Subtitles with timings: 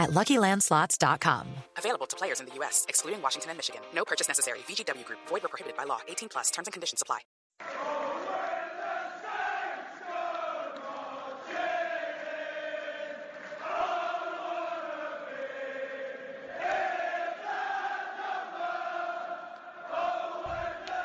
[0.00, 1.46] at LuckyLandSlots.com.
[1.76, 3.82] Available to players in the U.S., excluding Washington and Michigan.
[3.94, 4.60] No purchase necessary.
[4.60, 5.20] VGW Group.
[5.28, 6.00] Void where prohibited by law.
[6.08, 6.50] 18 plus.
[6.50, 7.20] Terms and conditions apply.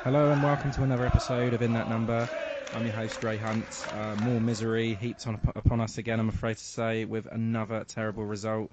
[0.05, 2.29] Hello and welcome to another episode of In That Number.
[2.75, 3.65] I'm your host, Ray Hunt.
[3.91, 8.23] Uh, more misery heaped on, upon us again, I'm afraid to say, with another terrible
[8.23, 8.69] result.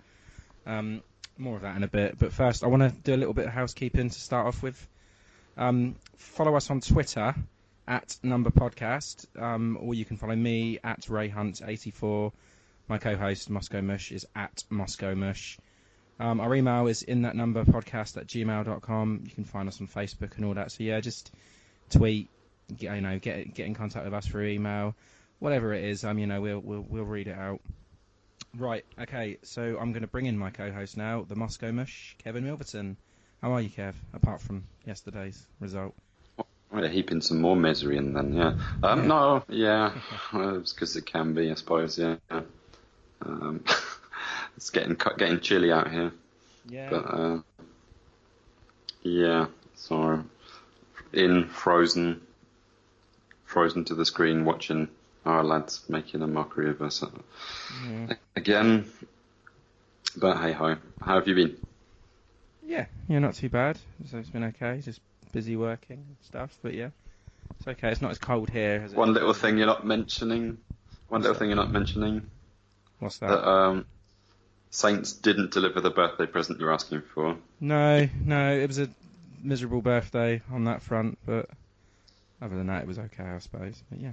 [0.66, 1.02] Um,
[1.38, 2.18] more of that in a bit.
[2.18, 4.88] But first, I want to do a little bit of housekeeping to start off with.
[5.56, 7.34] Um, follow us on Twitter
[7.86, 12.32] at Number Podcast, um, or you can follow me at Ray Hunt eighty four.
[12.88, 15.58] My co-host Moscow Mush is at Moscow Mush.
[16.18, 19.22] Um, our email is in that number podcast at gmail.com.
[19.24, 20.70] You can find us on Facebook and all that.
[20.70, 21.32] So yeah, just
[21.90, 22.28] tweet,
[22.78, 24.94] you know, get get in contact with us through email,
[25.38, 26.04] whatever it is.
[26.04, 27.60] Um, you know, we'll we'll we'll read it out.
[28.56, 28.84] Right.
[29.00, 29.38] Okay.
[29.42, 32.96] So I'm going to bring in my co-host now, the Moscow Mush, Kevin Milverton.
[33.40, 33.94] How are you, Kev?
[34.12, 35.94] Apart from yesterday's result.
[36.70, 38.54] Well, heaping some more misery in then, yeah.
[38.82, 39.06] Um, Yeah.
[39.06, 39.92] No, yeah,
[40.32, 42.16] well, it's because it can be, I suppose, yeah.
[43.20, 43.62] Um,
[44.56, 46.12] it's getting getting chilly out here,
[46.68, 46.88] Yeah.
[46.90, 47.38] but uh,
[49.02, 50.24] yeah, so
[51.12, 52.22] in frozen,
[53.44, 54.88] frozen to the screen, watching
[55.24, 57.04] our lads making a mockery of us
[57.88, 58.14] yeah.
[58.36, 58.90] again.
[60.16, 61.56] But hey ho, how have you been?
[62.64, 62.86] Yeah.
[63.08, 63.18] Yeah.
[63.18, 63.78] Not too bad.
[64.10, 64.80] So it's been okay.
[64.84, 65.00] Just
[65.32, 66.56] busy working and stuff.
[66.62, 66.90] But yeah,
[67.58, 67.90] it's okay.
[67.90, 70.58] It's not as cold here as it One is- little thing you're not mentioning.
[71.08, 72.22] One little thing you're not mentioning.
[72.98, 73.28] What's that?
[73.28, 73.86] that um,
[74.70, 77.36] Saints didn't deliver the birthday present you're asking for.
[77.60, 78.88] No, no, it was a
[79.42, 81.50] miserable birthday on that front, but
[82.40, 83.82] other than that, it was okay, I suppose.
[83.90, 84.12] But yeah,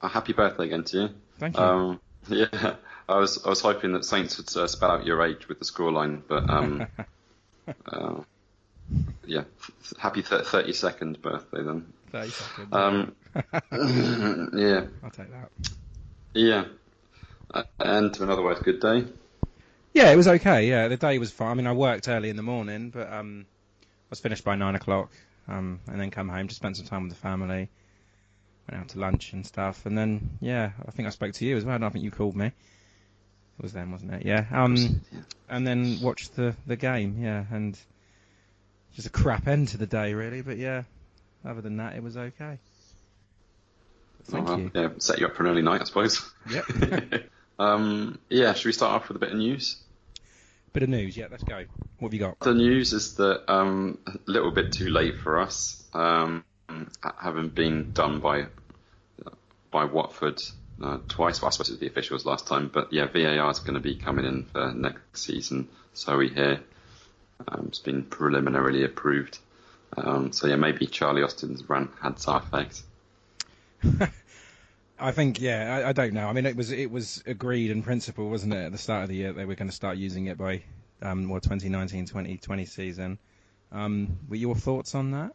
[0.00, 1.10] A happy birthday again to you.
[1.38, 1.62] thank you.
[1.62, 2.76] Um, yeah,
[3.08, 5.64] I was I was hoping that Saints would uh, spell out your age with the
[5.64, 6.86] scoreline, but um,
[7.86, 8.20] uh,
[9.26, 9.44] yeah,
[9.98, 11.92] happy 32nd birthday then.
[12.12, 12.68] 30 seconds.
[12.72, 13.16] Um,
[14.54, 15.50] yeah, I'll take that.
[16.34, 16.64] yeah,
[17.52, 19.04] uh, and to an otherwise good day.
[19.94, 20.68] Yeah, it was okay.
[20.68, 21.50] Yeah, the day was fine.
[21.50, 23.46] I mean, I worked early in the morning, but um,
[23.82, 25.10] I was finished by nine o'clock,
[25.48, 27.68] um, and then come home, just spent some time with the family,
[28.70, 31.56] went out to lunch and stuff, and then yeah, I think I spoke to you
[31.56, 31.82] as well.
[31.82, 32.46] I think you called me.
[32.46, 34.24] It was then, wasn't it?
[34.24, 34.44] Yeah.
[34.52, 35.00] Um,
[35.48, 37.18] and then watched the the game.
[37.20, 37.78] Yeah, and
[38.94, 40.42] just a crap end to the day, really.
[40.42, 40.82] But yeah,
[41.44, 42.58] other than that, it was okay.
[44.24, 44.70] Thank Oh, well, you.
[44.74, 46.30] Yeah, set you up for an early night, I suppose.
[46.50, 46.64] Yep.
[47.58, 49.76] um, yeah, should we start off with a bit of news?
[50.74, 51.16] Bit of news.
[51.16, 51.64] Yeah, let's go.
[51.98, 52.38] What have you got?
[52.40, 56.44] The news is that um, a little bit too late for us, um,
[57.20, 58.46] having been done by
[59.70, 60.40] by Watford
[60.82, 61.40] uh, twice.
[61.40, 63.80] Well, I suppose it was the officials last time, but yeah, VAR is going to
[63.80, 65.68] be coming in for next season.
[65.94, 66.60] So we hear
[67.46, 69.38] um, it's been preliminarily approved.
[69.96, 72.82] Um, so yeah, maybe Charlie Austin's rant had side effects.
[75.00, 76.28] I think yeah, I, I don't know.
[76.28, 79.08] I mean, it was it was agreed in principle, wasn't it, at the start of
[79.08, 80.62] the year they were going to start using it by
[81.02, 83.18] um, well 2019-2020 season.
[83.70, 85.32] Um, were your thoughts on that?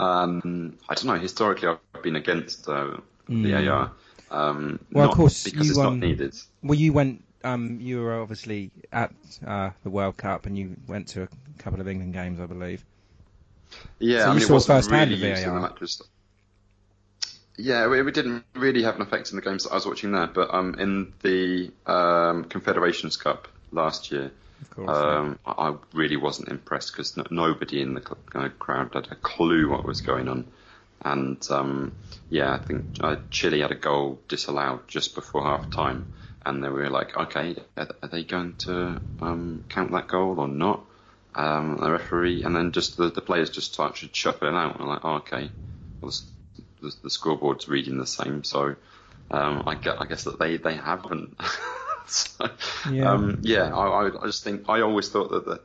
[0.00, 1.18] Um, I don't know.
[1.18, 2.98] Historically, I've been against uh,
[3.28, 3.92] AR.
[4.30, 4.96] Um, Hmm.
[4.96, 6.34] Well, of course, because you, it's um, not needed.
[6.62, 7.24] Well, you went.
[7.42, 9.12] Um, you were obviously at
[9.46, 12.84] uh, the World Cup, and you went to a couple of England games, I believe.
[13.98, 15.60] Yeah, So I mean, saw it wasn't firsthand really the VAR.
[15.60, 16.02] matches.
[17.56, 20.26] Yeah, it, didn't really have an effect in the games that I was watching there,
[20.26, 24.30] but um, in the um, Confederations Cup last year.
[24.86, 29.14] Um, I really wasn't impressed because no, nobody in the cl- uh, crowd had a
[29.14, 30.46] clue what was going on.
[31.02, 31.92] And um,
[32.28, 36.06] yeah, I think uh, Chile had a goal disallowed just before half time,
[36.44, 40.48] and they were like, okay, are, are they going to um, count that goal or
[40.48, 40.84] not?
[41.34, 44.74] Um, the referee, and then just the, the players just started shuffling out.
[44.74, 45.50] And I'm like, oh, okay,
[46.00, 46.12] well,
[46.56, 48.74] the, the, the scoreboard's reading the same, so
[49.30, 51.36] um, I, guess, I guess that they, they haven't.
[52.06, 52.50] so,
[52.90, 53.12] Yeah.
[53.12, 55.60] um, yeah, I, I, just think I always thought that, that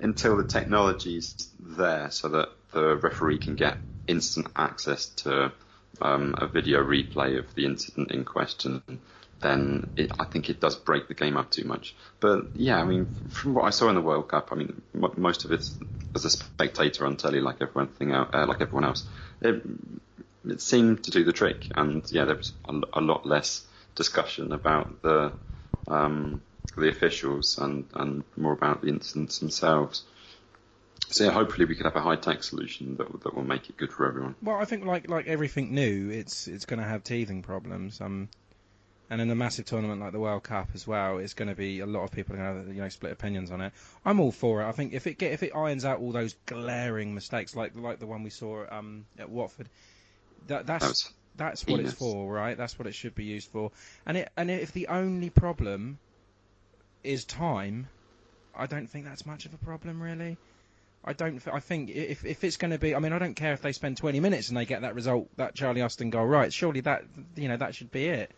[0.00, 5.52] until the technology is there, so that the referee can get instant access to
[6.00, 8.82] um, a video replay of the incident in question,
[9.40, 11.94] then it, I think it does break the game up too much.
[12.20, 15.12] But yeah, I mean, from what I saw in the World Cup, I mean, m-
[15.16, 15.68] most of it
[16.14, 19.06] as a spectator on telly, like everyone thing out, uh, like everyone else,
[19.40, 19.62] it,
[20.44, 21.68] it seemed to do the trick.
[21.74, 25.32] And yeah, there was a, a lot less discussion about the
[25.88, 26.42] um,
[26.76, 30.04] the officials and, and more about the incidents themselves.
[31.08, 33.76] So yeah, hopefully we could have a high tech solution that that will make it
[33.76, 34.36] good for everyone.
[34.42, 38.00] Well, I think like like everything new, it's it's going to have teething problems.
[38.00, 38.28] Um,
[39.10, 41.80] and in a massive tournament like the World Cup as well, it's going to be
[41.80, 43.72] a lot of people are going to have you know split opinions on it.
[44.04, 44.68] I'm all for it.
[44.68, 47.98] I think if it get if it irons out all those glaring mistakes like like
[47.98, 49.68] the one we saw um, at Watford,
[50.46, 52.56] that that's That was that's what it's for, right?
[52.56, 53.72] That's what it should be used for.
[54.04, 55.98] And it and if the only problem
[57.02, 57.88] is time,
[58.54, 60.36] I don't think that's much of a problem really.
[61.02, 61.42] I don't.
[61.50, 63.72] I think if if it's going to be, I mean, I don't care if they
[63.72, 66.52] spend 20 minutes and they get that result, that Charlie Austin goal right.
[66.52, 67.04] Surely that
[67.36, 68.30] you know that should be it.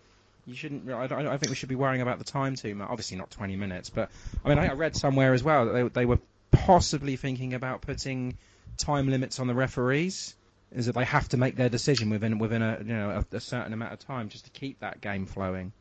[0.47, 0.89] You shouldn't.
[0.89, 2.89] I don't, I think we should be worrying about the time too much.
[2.89, 4.11] Obviously not 20 minutes, but
[4.45, 6.21] I mean, I, I read somewhere as well that they they were
[6.53, 8.39] possibly thinking about putting
[8.79, 10.37] time limits on the referees.
[10.75, 13.41] Is that they have to make their decision within within a you know a, a
[13.41, 15.73] certain amount of time just to keep that game flowing.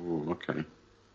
[0.00, 0.64] Ooh, okay.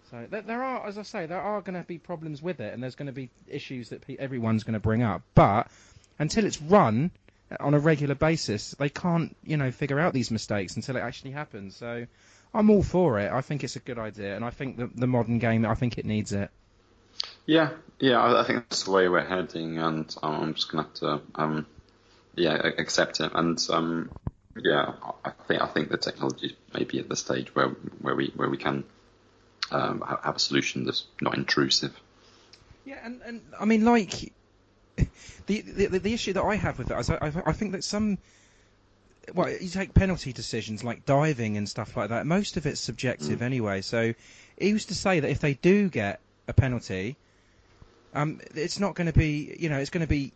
[0.09, 2.73] So there, there are, as I say, there are going to be problems with it,
[2.73, 5.21] and there's going to be issues that pe- everyone's going to bring up.
[5.35, 5.67] But
[6.19, 7.11] until it's run
[7.59, 11.31] on a regular basis, they can't, you know, figure out these mistakes until it actually
[11.31, 11.77] happens.
[11.77, 12.05] So
[12.53, 13.31] I'm all for it.
[13.31, 15.97] I think it's a good idea, and I think that the modern game, I think
[15.97, 16.49] it needs it.
[17.45, 20.83] Yeah, yeah, I, I think that's the way we're heading, and um, I'm just gonna
[20.83, 21.65] have to, um,
[22.41, 23.31] yeah, accept it.
[23.35, 24.09] And um,
[24.57, 24.93] yeah,
[25.23, 27.69] I think I think the technology may be at the stage where
[28.01, 28.83] where we where we can
[29.71, 31.95] um, have a solution that's not intrusive.
[32.83, 34.33] Yeah, and, and I mean, like
[35.45, 38.17] the, the the issue that I have with that is I, I, think that some
[39.35, 42.25] well, you take penalty decisions like diving and stuff like that.
[42.25, 43.81] Most of it's subjective anyway.
[43.81, 44.13] So
[44.57, 47.17] it used to say that if they do get a penalty,
[48.15, 50.33] um, it's not going to be you know it's going to be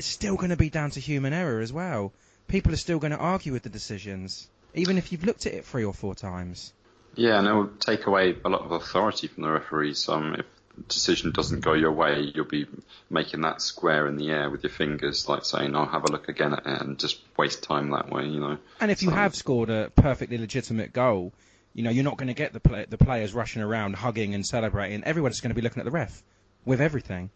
[0.00, 2.10] it's still going to be down to human error as well.
[2.48, 5.66] People are still going to argue with the decisions, even if you've looked at it
[5.66, 6.72] three or four times.
[7.16, 10.08] Yeah, and it will take away a lot of authority from the referees.
[10.08, 10.46] Um, if
[10.78, 12.66] the decision doesn't go your way, you'll be
[13.10, 16.30] making that square in the air with your fingers, like saying, "I'll have a look
[16.30, 18.24] again at it," and just waste time that way.
[18.26, 18.56] You know.
[18.80, 21.34] And if you So- have scored a perfectly legitimate goal,
[21.74, 24.46] you know you're not going to get the play- the players rushing around, hugging and
[24.46, 25.04] celebrating.
[25.04, 26.22] Everyone's going to be looking at the ref
[26.64, 27.28] with everything.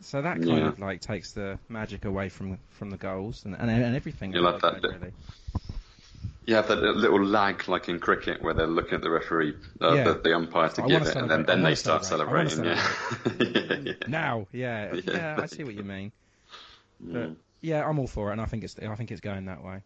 [0.00, 0.68] So that kind Yeah.
[0.68, 4.32] of like takes the magic away from from the goals and and, and everything.
[4.32, 4.90] You'll have that bit.
[4.92, 5.12] really.
[6.46, 9.94] You have that little lag, like in cricket, where they're looking at the referee, uh,
[9.94, 10.04] Yeah.
[10.04, 12.50] the, the umpire to I give it, and then, then they start celebrate.
[12.50, 12.78] Celebrating.
[13.40, 13.82] Yeah.
[13.84, 13.92] yeah.
[14.06, 15.40] Now, yeah, Yeah.
[15.42, 16.12] I see what you mean.
[17.00, 17.36] But Mm.
[17.62, 19.82] yeah, I'm all for it, and I think it's I think it's going that way.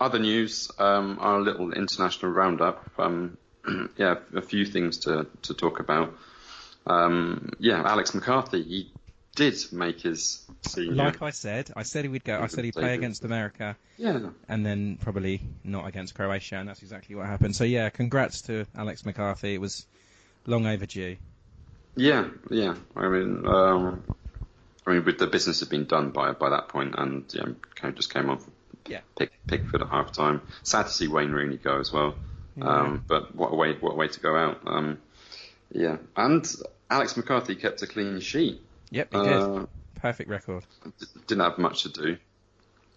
[0.00, 2.84] Other news, um, our little international roundup.
[2.98, 3.36] Um,
[3.96, 6.14] yeah, a few things to, to talk about.
[6.86, 8.90] Um, yeah, Alex McCarthy, he
[9.34, 10.92] did make his senior.
[10.94, 12.40] Like I said, I said he would go.
[12.40, 13.76] I said he'd play against America.
[13.96, 17.54] yeah, and then probably not against Croatia, and that's exactly what happened.
[17.56, 19.54] So yeah, congrats to Alex McCarthy.
[19.54, 19.86] It was
[20.46, 21.16] long overdue.
[21.96, 22.74] yeah, yeah.
[22.96, 24.04] I mean, um,
[24.86, 27.92] I mean, with the business had been done by by that point, and yeah, kind
[27.92, 28.50] of just came on for
[28.86, 29.00] Yeah.
[29.18, 30.42] Pick, Pickford at half time.
[30.62, 32.14] Sad to see Wayne Rooney go as well.
[32.60, 34.60] Um, but what a way, what a way to go out.
[34.64, 34.98] Um,
[35.72, 36.46] yeah, and
[36.88, 38.60] Alex McCarthy kept a clean sheet.
[38.94, 39.24] Yep, he Uh,
[39.58, 39.68] did.
[39.96, 40.64] Perfect record.
[40.84, 42.16] D- didn't have much to do.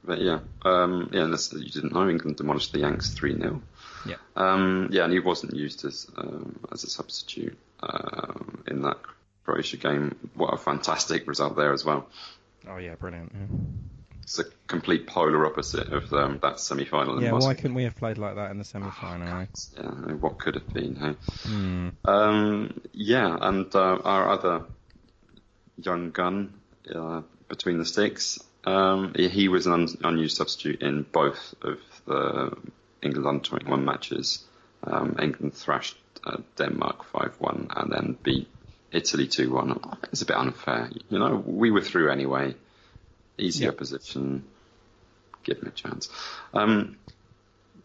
[0.04, 3.62] But yeah, um, yeah, unless you didn't know, England demolished the Yanks 3 0.
[4.06, 4.16] Yeah.
[4.36, 8.98] Um, yeah, and he wasn't used as um, as a substitute um, in that
[9.44, 10.16] Croatia game.
[10.36, 12.08] What a fantastic result there as well.
[12.70, 13.32] Oh yeah, brilliant.
[14.22, 17.96] It's a complete polar opposite of um, that semi final Yeah, why couldn't we have
[17.96, 19.27] played like that in the semi-final?
[19.39, 19.46] eh?
[19.77, 21.16] Yeah, what could have been, hey?
[21.44, 21.89] Hmm.
[22.06, 24.63] Um, yeah, and uh, our other
[25.77, 26.53] young gun
[26.93, 32.51] uh, between the sticks, Um, he was an un- unused substitute in both of the
[33.01, 34.43] England under 21 matches.
[34.84, 38.48] Um, England thrashed uh, Denmark 5-1 and then beat
[38.91, 39.98] Italy 2-1.
[40.12, 40.89] It's a bit unfair.
[41.10, 42.55] You know, we were through anyway.
[43.38, 43.69] Easy Yeah.
[43.72, 44.43] opposition.
[45.43, 46.10] Give him a chance.
[46.53, 46.98] Um,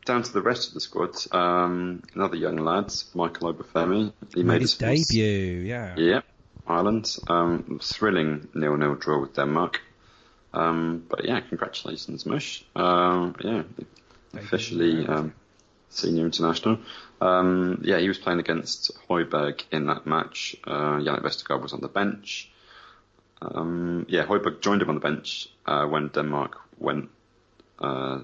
[0.04, 1.14] down to the rest of the squad.
[1.30, 4.12] Um, another young lad, Michael Obafemi.
[4.34, 5.94] He Made his first- debut, yeah.
[5.96, 6.24] Yep,
[6.66, 7.16] Ireland.
[7.28, 9.80] Um, thrilling nil-nil draw with Denmark.
[10.54, 12.64] Um, but yeah, congratulations, Mush.
[12.76, 13.62] Um, yeah,
[14.34, 15.34] officially um,
[15.88, 16.78] senior international.
[17.20, 20.56] Um, yeah, he was playing against Højbjerg in that match.
[20.64, 22.50] Uh, Jannik Vestergaard was on the bench.
[23.40, 27.10] Um, yeah, Højbjerg joined him on the bench uh, when Denmark went
[27.78, 28.20] uh,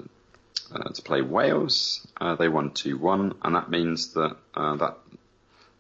[0.73, 2.07] uh, to play Wales.
[2.21, 4.99] Uh, they won 2-1, and that means that uh, that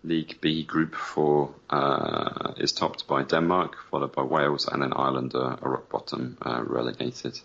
[0.04, 5.34] League B Group 4 uh, is topped by Denmark, followed by Wales, and then Ireland
[5.34, 7.38] are, are rock bottom, uh, relegated.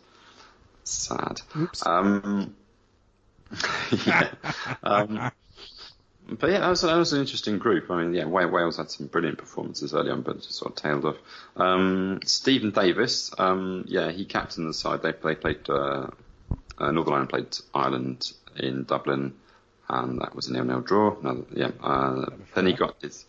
[0.84, 1.42] Sad.
[1.58, 1.86] Oops.
[1.86, 2.56] Um,
[4.06, 4.30] yeah.
[4.84, 5.32] Um,
[6.30, 7.90] but yeah, that was, that was an interesting group.
[7.90, 11.06] I mean, yeah, Wales had some brilliant performances early on, but just sort of tailed
[11.06, 11.18] off.
[11.58, 15.02] Um, Steven Davis, um, yeah, he captained the side.
[15.02, 16.08] They, they played, uh,
[16.78, 19.34] uh, Northern Ireland played Ireland in Dublin,
[19.90, 21.16] and that was a nil-nil draw.
[21.22, 23.26] No, yeah, uh, then he got his,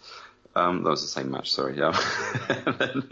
[0.54, 1.98] um, that was the same match, sorry, yeah.
[2.78, 3.08] then,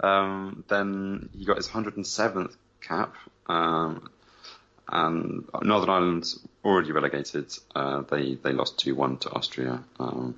[0.00, 3.14] um, then he got his 107th cap,
[3.46, 4.08] um,
[4.88, 7.52] and Northern Ireland already relegated.
[7.74, 9.82] Uh, they they lost two one to Austria.
[9.98, 10.34] Um,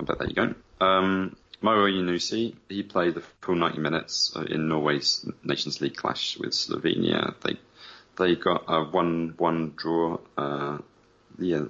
[0.00, 0.54] but there you go.
[0.80, 6.50] Um, Mauro Yanusi, he played the full 90 minutes in Norway's Nations League clash with
[6.52, 7.34] Slovenia.
[7.42, 7.58] They
[8.16, 10.18] they got a one one draw.
[10.36, 10.78] Uh,
[11.38, 11.64] yeah,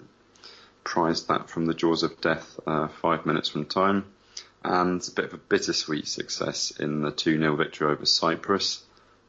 [0.85, 4.05] prized that from the jaws of death uh, five minutes from time,
[4.65, 8.83] and a bit of a bittersweet success in the 2 0 victory over Cyprus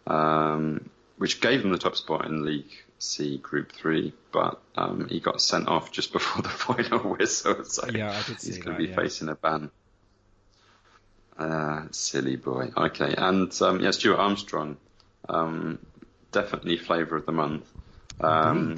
[0.08, 5.20] um, which gave him the top spot in League C Group 3, but um, he
[5.20, 8.96] got sent off just before the final whistle, so Yeah, he's going to be yeah.
[8.96, 9.70] facing a ban.
[11.38, 12.72] Uh, silly boy.
[12.76, 14.78] Okay, and um, yeah, Stuart Armstrong,
[15.30, 15.78] um,
[16.32, 17.66] definitely flavour of the month.
[18.20, 18.78] Um.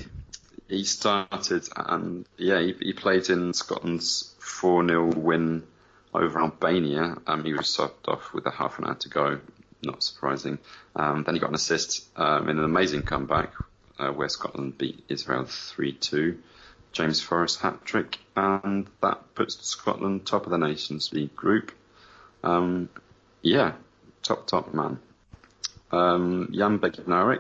[0.70, 5.64] He started and yeah, he, he played in Scotland's 4 0 win
[6.14, 7.18] over Albania.
[7.28, 9.40] Um, he was subbed off with a half an hour to go,
[9.82, 10.60] not surprising.
[10.96, 13.54] Um, then he got an assist um, in an amazing comeback
[13.98, 16.40] uh, where Scotland beat Israel 3 2.
[16.92, 21.72] James Forrest hat trick, and that puts Scotland top of the Nations League group.
[22.44, 22.90] Um,
[23.42, 23.74] yeah,
[24.24, 25.00] top, top man.
[25.92, 26.80] Um, Jan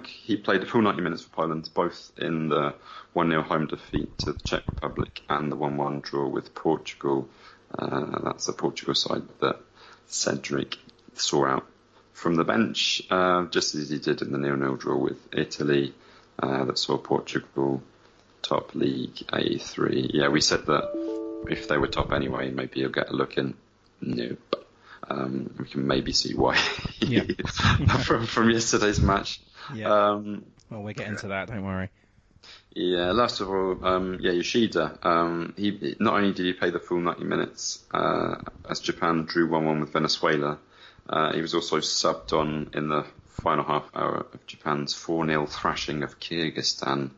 [0.05, 2.73] he played the full 90 minutes for Poland, both in the
[3.15, 7.29] 1-0 home defeat to the Czech Republic and the 1-1 draw with Portugal.
[7.77, 9.59] Uh, that's the Portugal side that
[10.07, 10.77] Cedric
[11.13, 11.67] saw out
[12.13, 15.93] from the bench, uh, just as he did in the 0-0 draw with Italy,
[16.39, 17.81] uh, that saw Portugal
[18.41, 20.09] top league A3.
[20.13, 23.53] Yeah, we said that if they were top anyway, maybe he'll get a look in.
[24.01, 24.65] Nope.
[25.09, 26.55] Um, we can maybe see why
[27.01, 27.23] Yeah.
[28.03, 29.41] from from yesterday's match.
[29.73, 29.91] Yeah.
[29.91, 31.47] Um, well, we'll get into that.
[31.47, 31.89] Don't worry.
[32.75, 34.99] yeah, last of all, um, yeah, Yoshida.
[35.03, 38.35] Um, he not only did he play the full 90 minutes uh,
[38.69, 40.59] as Japan drew 1-1 with Venezuela,
[41.09, 43.05] uh, he was also subbed on in the
[43.41, 47.09] final half hour of Japan's 4-0 thrashing of Kyrgyzstan.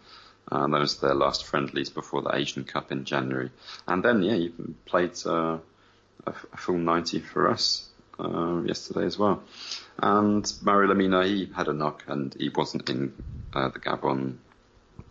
[0.51, 3.51] Uh, those are their last friendlies before the Asian Cup in January.
[3.87, 4.51] And then, yeah, he
[4.85, 5.57] played uh,
[6.25, 7.87] a, a full 90 for us
[8.19, 9.43] uh, yesterday as well.
[9.97, 13.13] And Mario Lemina, he had a knock and he wasn't in
[13.53, 14.37] uh, the Gabon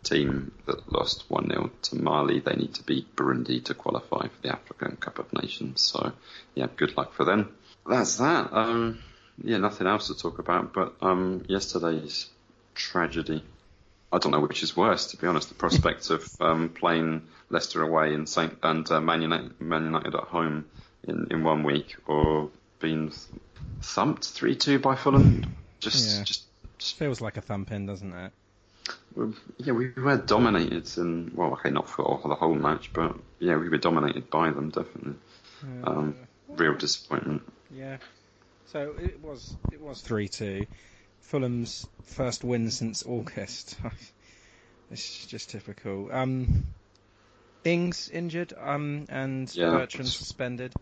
[0.02, 2.40] team that lost 1-0 to Mali.
[2.40, 5.80] They need to beat Burundi to qualify for the African Cup of Nations.
[5.80, 6.12] So,
[6.54, 7.54] yeah, good luck for them.
[7.86, 8.52] That's that.
[8.52, 9.00] Um,
[9.42, 12.28] yeah, nothing else to talk about, but um, yesterday's
[12.74, 13.44] tragedy.
[14.12, 15.48] I don't know which is worse, to be honest.
[15.48, 20.14] The prospect of um, playing Leicester away and Saint and uh, Man, United, Man United
[20.14, 20.66] at home
[21.06, 23.12] in, in one week, or being
[23.82, 25.54] thumped three two by Fulham.
[25.80, 26.24] Just, Yeah.
[26.24, 26.44] just,
[26.78, 28.32] just Feels like a thumping, doesn't it?
[29.14, 33.56] well, yeah, we were dominated, and well, okay, not for the whole match, but yeah,
[33.56, 35.14] we were dominated by them definitely.
[35.84, 36.16] Um,
[36.48, 37.42] real disappointment.
[37.70, 37.98] Yeah.
[38.66, 40.66] So it was it was three two.
[41.20, 43.76] Fulham's first win since August.
[44.90, 46.08] it's just typical.
[46.10, 46.66] Um,
[47.64, 48.54] Ings injured.
[48.58, 50.72] Um, and Yeah, Bertrand suspended.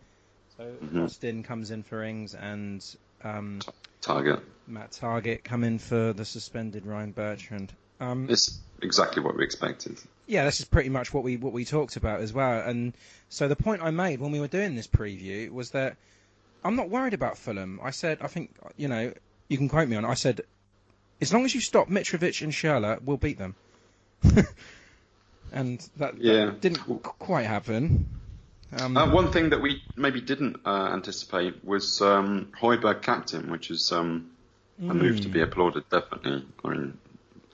[0.59, 1.05] So Mhm.
[1.05, 2.85] Austin comes in for Ings and
[3.23, 3.61] um,
[4.03, 4.43] Targett.
[4.67, 7.73] Matt Targett come in for the suspended Ryan Bertrand.
[8.01, 9.99] Um, It's exactly what we expected.
[10.27, 12.61] yeah, this is pretty much what we what we talked about as well.
[12.69, 12.93] And
[13.29, 15.97] so the point I made when we were doing this preview was that
[16.65, 17.79] I'm not worried about Fulham.
[17.83, 19.13] I said I think you know
[19.49, 20.05] You can quote me on.
[20.05, 20.43] I said,
[21.23, 23.55] as long as you stop Mitrovic and Schürrle, we'll beat them.
[25.53, 28.07] and that, that didn't quite happen.
[28.73, 33.71] Um, Uh, one thing that we maybe didn't uh, anticipate was um, Højbjerg captain, which
[33.71, 34.31] is um,
[34.81, 35.85] a move to be applauded.
[35.91, 36.47] Definitely.
[36.65, 36.99] I mean,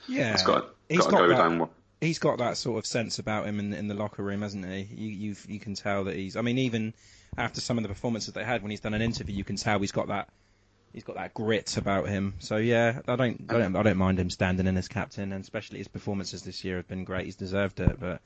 [0.08, 1.68] yeah, it's got he's got to got go that- down.
[2.00, 4.82] he's got that sort of sense about him in in the locker room, hasn't he?
[4.92, 6.36] You you you can tell that he's.
[6.36, 6.94] I mean, even
[7.38, 9.78] after some of the performances they had when he's done an interview, you can tell
[9.78, 10.28] he's got that.
[10.92, 12.34] He's got that grit about him.
[12.38, 15.42] So yeah, I don't, I don't, I don't mind him standing in as captain, and
[15.42, 17.24] especially his performances this year have been great.
[17.24, 18.20] He's deserved it, but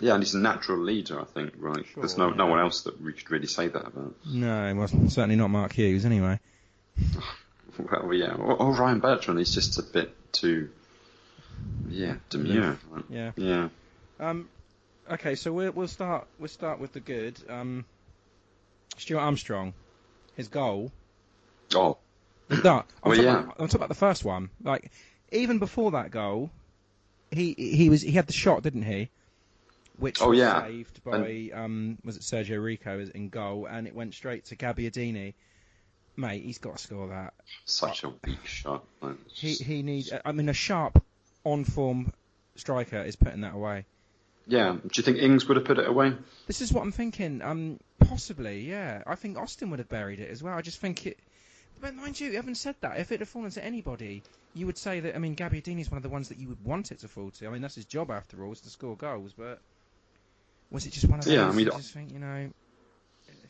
[0.00, 1.54] Yeah, and he's a natural leader, I think.
[1.58, 1.84] Right?
[1.96, 4.14] There's no no one else that we could really say that about.
[4.26, 6.38] no, well, certainly not Mark Hughes anyway.
[7.78, 9.38] Well, yeah, or, or Ryan Bertrand.
[9.38, 10.68] He's just a bit too,
[11.88, 12.76] yeah, demure.
[12.90, 13.04] right?
[13.08, 13.30] Yeah.
[13.36, 13.68] Yeah.
[14.18, 14.48] Um,
[15.08, 17.38] okay, so we'll we'll start we'll start with the good.
[17.48, 17.84] Um,
[18.96, 19.74] Stuart Armstrong,
[20.34, 20.90] his goal.
[21.72, 21.98] Oh,
[22.50, 23.38] No, I'm, Well, talking yeah.
[23.38, 24.50] about, I'm talking about the first one.
[24.64, 24.90] Like
[25.30, 26.50] even before that goal,
[27.30, 29.08] he he was he had the shot, didn't he?
[29.98, 30.62] Which Oh, was yeah.
[30.66, 35.34] saved by um was it Sergio Rico in goal, and it went straight to Gabbiadini.
[36.16, 37.34] Mate, he's got to score that.
[37.64, 38.84] such a weak shot.
[39.32, 40.12] He he needs.
[40.24, 41.02] I mean, a sharp,
[41.44, 42.12] on form
[42.56, 43.86] striker is putting that away.
[44.46, 44.72] yeah.
[44.72, 46.12] Do you think Ings would have put it away?
[46.48, 47.40] This is what I'm thinking.
[47.42, 49.02] Um, possibly, yeah.
[49.06, 50.56] I think Austin would have buried it as well.
[50.58, 51.18] I just think it.
[51.80, 52.98] But mind you, you haven't said that.
[52.98, 54.24] If it had fallen to anybody,
[54.54, 55.14] you would say that.
[55.14, 57.30] I mean, Gabbiadini is one of the ones that you would want it to fall
[57.32, 57.46] to.
[57.46, 59.32] I mean, that's his job after all, is to score goals.
[59.38, 59.60] But
[60.70, 61.34] was it just one of those?
[61.34, 62.50] Yeah, I mean- you just think, you know,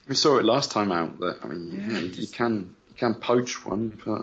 [0.08, 1.18] We saw it last time out.
[1.20, 4.22] That I mean, Yeah, yeah, you, just- can you can poach one, but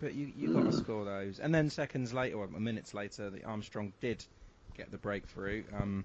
[0.00, 1.38] but you you got to score those.
[1.40, 4.24] And then seconds later, or minutes later, the Armstrong did
[4.76, 5.64] get the breakthrough.
[5.78, 6.04] Um,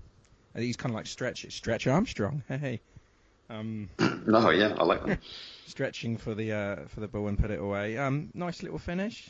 [0.54, 2.44] and he's kind of like stretch stretch Armstrong.
[2.50, 2.82] Hey,
[3.50, 5.20] um, no, yeah, I like that.
[5.68, 7.98] stretching for the uh, for the ball and put it away.
[7.98, 9.30] Um, nice little finish.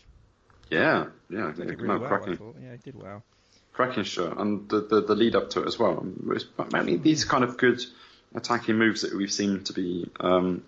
[0.70, 2.56] yeah, yeah, Did it really well, I cracking.
[2.62, 3.24] Yeah, he did well.
[3.75, 6.01] Cracking shot, and the, the, the lead up to it as well.
[6.72, 7.81] Mean, these kind of good
[8.33, 10.64] attacking moves that we've seen to be um,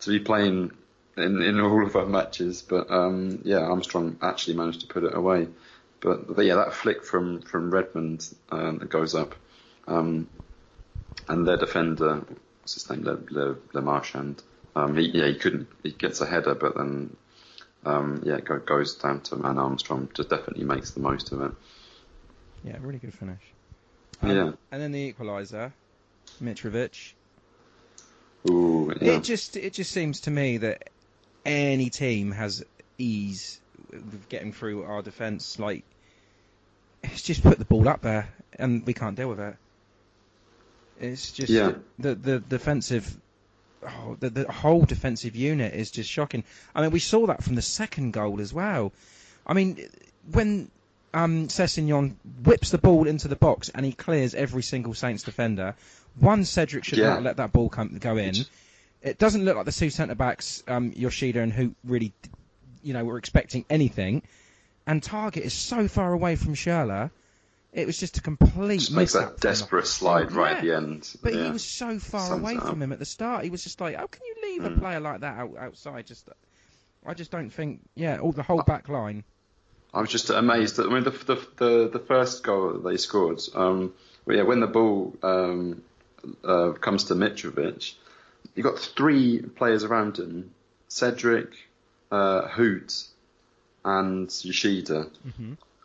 [0.00, 0.72] to be playing
[1.16, 2.60] in, in all of our matches.
[2.60, 5.48] But um, yeah, Armstrong actually managed to put it away.
[6.00, 9.34] But, but yeah, that flick from from Redmond um, that goes up,
[9.88, 10.28] um,
[11.28, 12.22] and their defender,
[12.60, 14.42] what's his name, Le, Le, Le Marchand.
[14.74, 15.68] Um, he, yeah, he couldn't.
[15.82, 17.16] He gets a header, but then
[17.86, 20.10] um, yeah, it go, goes down to man Armstrong.
[20.12, 21.52] Just definitely makes the most of it.
[22.66, 23.40] Yeah, really good finish.
[24.22, 24.52] Um, yeah.
[24.72, 25.72] And then the equaliser,
[26.42, 27.12] Mitrovic.
[28.50, 29.12] Ooh, yeah.
[29.12, 30.90] It just it just seems to me that
[31.44, 32.64] any team has
[32.98, 35.58] ease with getting through our defence.
[35.58, 35.84] Like
[37.02, 39.56] it's just put the ball up there and we can't deal with it.
[41.00, 41.72] It's just Yeah.
[41.98, 43.16] the the defensive.
[43.86, 46.42] Oh, the, the whole defensive unit is just shocking.
[46.74, 48.92] I mean, we saw that from the second goal as well.
[49.46, 49.88] I mean,
[50.32, 50.70] when
[51.16, 55.74] um, Sessegnon whips the ball into the box and he clears every single Saints defender,
[56.18, 57.14] one Cedric should Yeah.
[57.14, 58.34] not let that ball come, go in.
[59.02, 62.12] It doesn't look like the two centre backs, um, Yoshida and Hoedt, really,
[62.82, 64.22] you know, were expecting anything.
[64.86, 67.10] And Targett is so far away from Schürrle.
[67.72, 70.56] It was just a complete just makes that desperate slide right Yeah.
[70.58, 71.16] at the end.
[71.22, 71.44] But yeah.
[71.44, 72.76] he was so far Sums away from.
[72.76, 72.82] Hmm.
[72.82, 73.44] him at the start.
[73.44, 76.06] He was just like, how can you leave a player like that out, outside?
[76.06, 76.28] Just,
[77.04, 77.80] I just don't think.
[77.94, 79.24] Yeah, all the whole back line.
[79.96, 80.76] I was just amazed.
[80.76, 83.40] That, I mean, the, the the the first goal that they scored.
[83.54, 83.94] Um,
[84.26, 85.82] well, yeah, when the ball um,
[86.44, 87.94] uh, comes to Mitrovic,
[88.54, 90.50] you've got three players around him:
[90.88, 91.48] Cedric,
[92.10, 93.08] uh, Hoedt,
[93.84, 95.06] and Yoshida,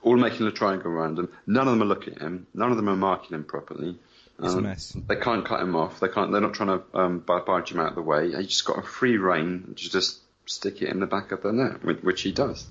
[0.02, 1.30] all making a triangle around him.
[1.48, 2.48] None of them are looking at him.
[2.54, 3.98] None of them are marking him properly.
[4.40, 4.96] It's a Um, mess.
[5.08, 6.00] They can't cut him off.
[6.00, 6.32] They can't.
[6.32, 8.32] They're not trying to um, barge him out of the way.
[8.36, 11.54] He just got a free rein to just stick it in the back of the
[11.54, 12.68] net, which he does.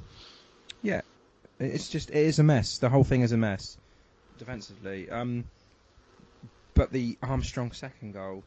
[1.61, 2.79] It's just it is a mess.
[2.79, 3.77] The whole thing is a mess
[4.39, 5.11] defensively.
[5.11, 5.45] Um,
[6.75, 8.43] but the Armstrong second goal.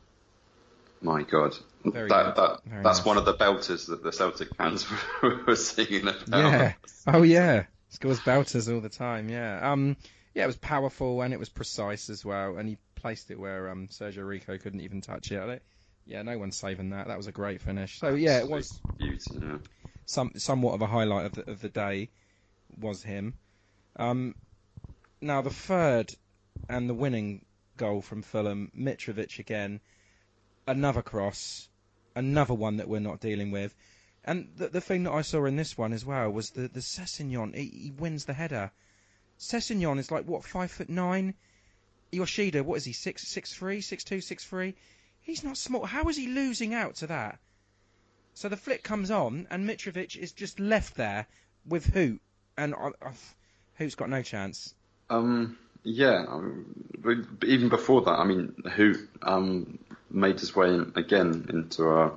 [1.02, 3.06] My God, Very that, that Very that's nice.
[3.06, 4.86] one of the belters that the Celtic fans
[5.22, 6.28] were singing about.
[6.30, 6.74] Yeah.
[7.08, 7.66] Oh yeah.
[7.90, 9.30] Scores belters all the time.
[9.30, 9.72] Yeah.
[9.72, 9.98] Um.
[10.34, 13.70] Yeah, it was powerful and it was precise as well, and he placed it where
[13.70, 15.62] um Sergio Rico couldn't even touch it.
[16.06, 17.08] Yeah, no one's saving that.
[17.08, 18.00] That was a great finish.
[18.00, 19.58] So yeah, it was Beauty, yeah.
[20.06, 22.10] some somewhat of a highlight of the, of the day
[22.78, 23.36] was him.
[23.96, 24.36] Um,
[25.22, 26.14] now the third
[26.70, 27.46] and the winning
[27.78, 29.80] goal from Fulham, Mitrovic again,
[30.68, 31.68] another cross,
[32.16, 33.74] another one that we're not dealing with.
[34.26, 36.80] And the, the thing that I saw in this one as well was the the
[36.82, 37.56] Sessegnon.
[37.56, 38.72] He, he wins the header.
[39.38, 41.34] Sessegnon is like what five foot nine.
[42.12, 44.76] Yoshida, what is he six six three six two six three?
[45.20, 45.86] He's not small.
[45.86, 47.40] How is he losing out to that?
[48.34, 51.28] So the flick comes on, and Mitrovic is just left there
[51.66, 52.20] with Hoedt,
[52.58, 53.12] and I, I,
[53.80, 54.76] Hoedt's got no chance.
[55.10, 56.66] Um, yeah, um,
[57.46, 62.14] even before that, I mean, who um, made his way in, again into our,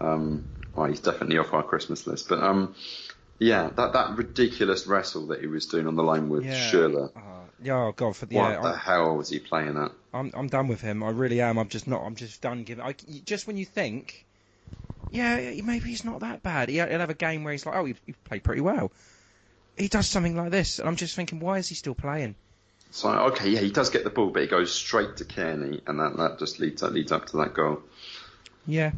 [0.00, 2.74] um, well, he's definitely off our Christmas list, but um,
[3.38, 6.52] yeah, that that ridiculous wrestle that he was doing on the line with Yeah.
[6.52, 7.12] Schürrle.
[7.16, 9.92] Oh, yeah, oh God, for the, What yeah, the I'm, hell was he playing at?
[10.12, 11.02] I'm I'm done with him.
[11.02, 11.58] I really am.
[11.58, 12.02] I'm just not.
[12.02, 12.84] I'm just done giving.
[12.84, 14.26] I, just when you think,
[15.10, 16.68] yeah, maybe he's not that bad.
[16.68, 18.92] He, he'll have a game where he's like, oh, he, he played pretty well.
[19.78, 22.34] He does something like this, and I'm just thinking, why is he still playing?
[22.90, 26.00] So okay, yeah, he does get the ball, but he goes straight to Kearney, and
[26.00, 27.80] that, that just leads that leads up to that goal.
[28.66, 28.92] Yeah,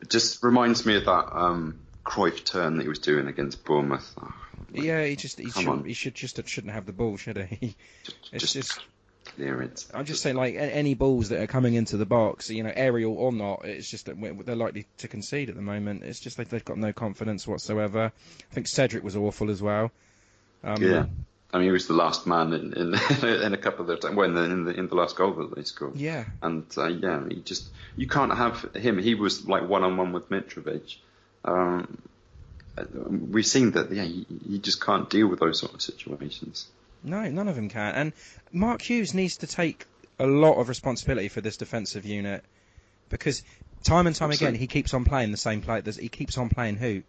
[0.00, 4.14] It just reminds me of that um, Cruyff turn that he was doing against Bournemouth.
[4.20, 4.32] Oh,
[4.72, 5.04] yeah.
[5.04, 7.76] He just he should, he should just shouldn't have the ball, should he?
[8.32, 8.80] It's just,
[9.24, 9.86] just clear it.
[9.92, 13.14] I'm just saying, like any balls that are coming into the box, you know, aerial
[13.14, 16.02] or not, it's just that they're likely to concede at the moment.
[16.02, 18.12] It's just like they've got no confidence whatsoever.
[18.50, 19.90] I think Cedric was awful as well.
[20.62, 21.06] Um, Yeah.
[21.52, 22.94] I mean, he was the last man in in,
[23.28, 24.16] in a couple of times.
[24.16, 25.96] Well, in the, in the in the last goal that they scored.
[25.96, 26.24] Yeah.
[26.42, 28.98] And uh, yeah, he just you can't have him.
[28.98, 30.96] He was like one on one with Mitrovic.
[31.44, 31.98] Um,
[32.76, 33.92] uh, we've seen that.
[33.92, 36.66] Yeah, he, he just can't deal with those sort of situations.
[37.04, 37.94] No, none of them can.
[37.94, 38.12] And
[38.52, 39.84] Mark Hughes needs to take
[40.18, 42.44] a lot of responsibility for this defensive unit
[43.10, 43.42] because
[43.82, 45.82] time and time again he keeps on playing the same play.
[46.00, 47.02] He keeps on playing who?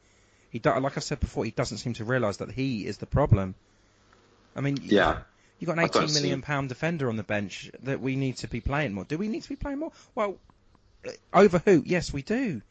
[0.50, 3.06] He do, like I said before, he doesn't seem to realise that he is the
[3.06, 3.56] problem.
[4.56, 5.20] I mean, Yeah.
[5.60, 8.16] you got an I don't 18 see- million pound defender on the bench that we
[8.16, 9.04] need to be playing more.
[9.06, 9.92] Do we need to be playing more?
[10.14, 10.38] Well,
[11.34, 11.84] over who?
[11.86, 12.62] Yes, we do.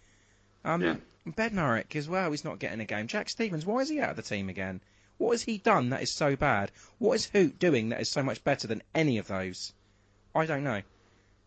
[0.65, 0.97] Um, Yeah.
[1.27, 2.31] Bednarek as well.
[2.31, 3.07] He's not getting a game.
[3.07, 4.81] Jack Stephens, why is he out of the team again?
[5.19, 6.73] What has he done that is so bad?
[6.99, 9.73] What is Hoedt doing that is so much better than any of those?
[10.35, 10.83] I don't know.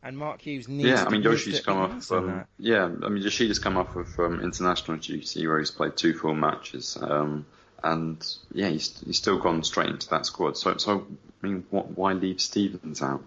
[0.03, 0.88] And Mark Hughes needs.
[0.88, 2.12] Yeah, I mean Yoshi's come off.
[2.12, 6.13] Um, yeah, I mean Yoshida's come off of um, international duty where he's played two
[6.13, 7.45] full matches, um,
[7.84, 10.56] and yeah, he's he's still gone straight into that squad.
[10.56, 11.08] So so
[11.43, 13.23] I mean, what, why leave Stephens out?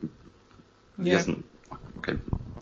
[0.00, 0.08] He
[0.98, 1.14] Yeah.
[1.16, 1.44] hasn't.
[1.98, 2.18] Okay,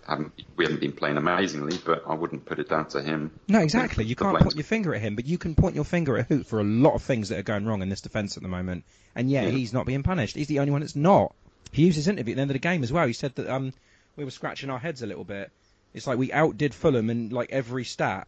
[0.08, 3.30] haven't we haven't been playing amazingly, but I wouldn't put it down to him.
[3.48, 4.04] No, exactly.
[4.04, 6.46] You can't point your finger at him, but you can point your finger at Hoedt
[6.46, 8.84] for a lot of things that are going wrong in this defence at the moment.
[9.14, 9.50] And yet Yeah.
[9.50, 10.34] he's not being punished.
[10.36, 11.34] He's the only one that's not.
[11.72, 13.06] He used his interview at the end of the game as well.
[13.06, 13.72] He said that um,
[14.16, 15.50] we were scratching our heads a little bit.
[15.94, 18.26] It's like we outdid Fulham in like every stat,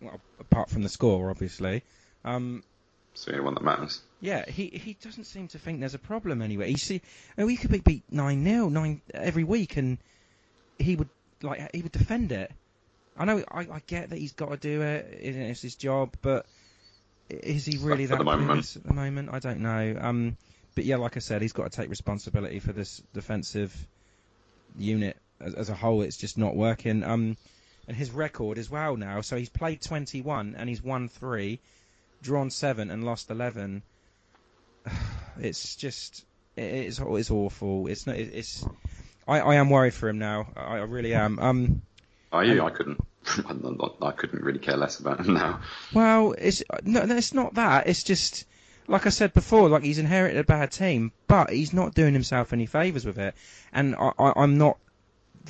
[0.00, 1.82] well, apart from the score, obviously.
[2.24, 2.62] Um,
[3.14, 4.02] So the one that matters.
[4.20, 6.70] yeah, he he doesn't seem to think there's a problem anyway.
[6.70, 7.00] He see,
[7.38, 9.98] oh, we could be beat nine 0 nine every week, and
[10.78, 11.08] he would
[11.42, 12.50] like he would defend it.
[13.18, 16.46] I know, I, I get that he's got to do it, it's his job, but
[17.30, 18.76] is he really that the moment.
[18.76, 19.30] at the moment?
[19.32, 19.96] I don't know.
[19.98, 20.36] Um,
[20.74, 23.74] but yeah, like I said, he's got to take responsibility for this defensive
[24.78, 26.02] unit as, as a whole.
[26.02, 27.02] It's just not working.
[27.02, 27.36] Um,
[27.88, 29.22] and his record as well now.
[29.22, 31.60] So he's played 21 and he's won three,
[32.22, 33.82] drawn seven and lost 11.
[35.38, 36.24] It's just
[36.56, 37.88] it's it's awful.
[37.88, 38.16] It's not.
[38.16, 38.64] It's
[39.26, 40.48] I, I am worried for him now.
[40.56, 41.38] I, I really am.
[41.38, 41.82] Um,
[42.32, 42.62] Are you?
[42.62, 43.00] I couldn't.
[44.02, 45.60] I couldn't really care less about him now.
[45.92, 47.88] Well, it's no, it's not that.
[47.88, 48.46] It's just
[48.86, 49.68] like I said before.
[49.68, 53.34] Like he's inherited a bad team, but he's not doing himself any favors with it.
[53.72, 54.78] And I, I, I'm not.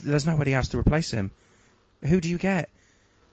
[0.03, 1.31] There's nobody else to replace him.
[2.03, 2.71] Who do you get?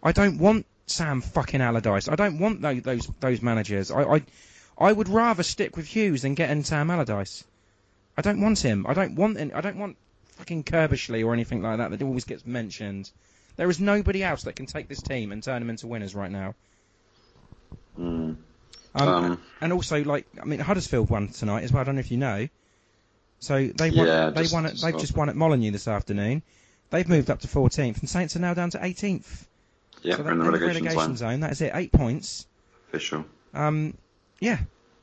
[0.02, 2.10] I don't want Sam fucking Allardyce.
[2.10, 3.92] I don't want those those, those managers.
[3.92, 4.24] I, I
[4.78, 7.46] I would rather stick with Hughes than getting Sam Allardyce.
[8.18, 8.86] I don't want him.
[8.88, 9.38] I don't want.
[9.38, 9.96] I don't want
[10.44, 13.12] fucking or anything like that that always gets mentioned.
[13.56, 16.32] There is nobody else that can take this team and turn them into winners right
[16.32, 16.56] now.
[17.98, 18.38] Mm.
[18.96, 21.82] Um, Um, and also, like, I mean, Huddersfield won tonight as well.
[21.82, 22.48] I don't know if you know.
[23.40, 24.08] So they won.
[24.08, 24.66] Yeah, they just- won.
[24.66, 26.44] At, just they've just won at Molineux this afternoon.
[26.90, 29.46] They've moved up to 14th, and Saints are now down to 18th.
[30.02, 31.40] Yeah, so we're in the they're relegation, zone.
[31.40, 31.72] That is it.
[31.74, 32.48] Eight points.
[32.90, 33.26] Official.
[33.54, 33.98] Um,
[34.40, 34.60] yeah.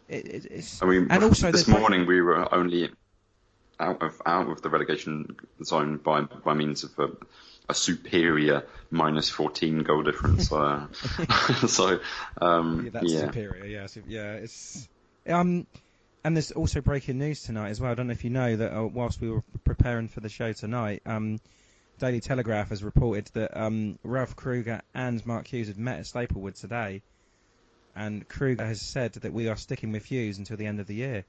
[0.08, 2.90] It, it, it's I mean, and also this morning we were only
[3.80, 7.08] out of out of the relegation zone by by means of a,
[7.68, 10.52] a superior minus 14 goal difference.
[10.52, 10.86] uh,
[11.66, 12.00] so,
[12.40, 13.66] um, Yeah, that's yeah, superior.
[13.66, 14.32] Yeah, so, yeah.
[14.34, 14.88] It's
[15.26, 15.66] um,
[16.22, 17.90] and there's also breaking news tonight as well.
[17.90, 20.52] I don't know if you know that uh, whilst we were preparing for the show
[20.52, 21.40] tonight, um,
[21.98, 26.56] Daily Telegraph has reported that um, Ralph Krueger and Mark Hughes have met at Staplewood
[26.56, 27.02] today,
[27.94, 30.94] and Krueger has said that we are sticking with Hughes until the end of the
[30.94, 31.24] year.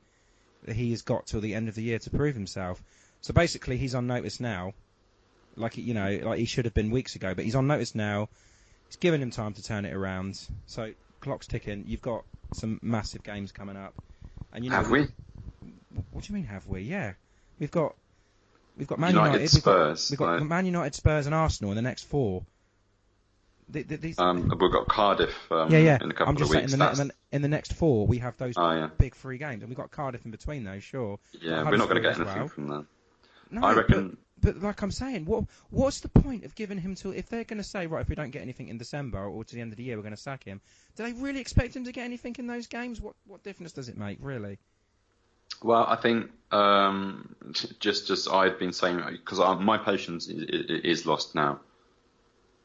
[0.64, 2.82] That he has got till the end of the year to prove himself.
[3.22, 4.74] So basically, he's on notice now.
[5.56, 8.30] Like you know, like he should have been weeks ago, but he's on notice now.
[8.88, 10.40] It's given him time to turn it around.
[10.66, 11.86] So clock's ticking.
[11.88, 13.94] You've got some massive games coming up,
[14.54, 14.78] and you know.
[14.78, 15.08] have we?
[16.12, 16.46] What do you mean?
[16.46, 16.82] Have we?
[16.82, 17.14] Yeah,
[17.60, 17.96] we've got
[18.78, 21.36] we've got Man United, United, we've got, Spurs, we've got like- Man United, Spurs, and
[21.36, 22.44] Arsenal in the next four.
[23.72, 25.98] The, the, these, Um, we've got Cardiff um, yeah, yeah.
[26.02, 26.74] in a couple I'm just of saying, weeks.
[26.74, 28.90] in the, ne- in, the, in the next four, we have those Oh, yeah.
[28.98, 31.20] big three games, and we've got Cardiff in between those, sure.
[31.42, 32.48] yeah, we're not going to get anything well.
[32.50, 32.86] from that.
[33.50, 36.96] No, I reckon- But, but like I'm saying, what what's the point of giving him
[36.96, 39.44] till if they're going to say right if we don't get anything in December or
[39.44, 40.60] to the end of the year we're going to sack him?
[40.96, 43.00] Do they really expect him to get anything in those games?
[43.00, 44.58] What what difference does it make really?
[45.62, 47.36] Well, I think um,
[47.80, 50.44] just just I've been saying because my patience is,
[50.84, 51.60] is lost now.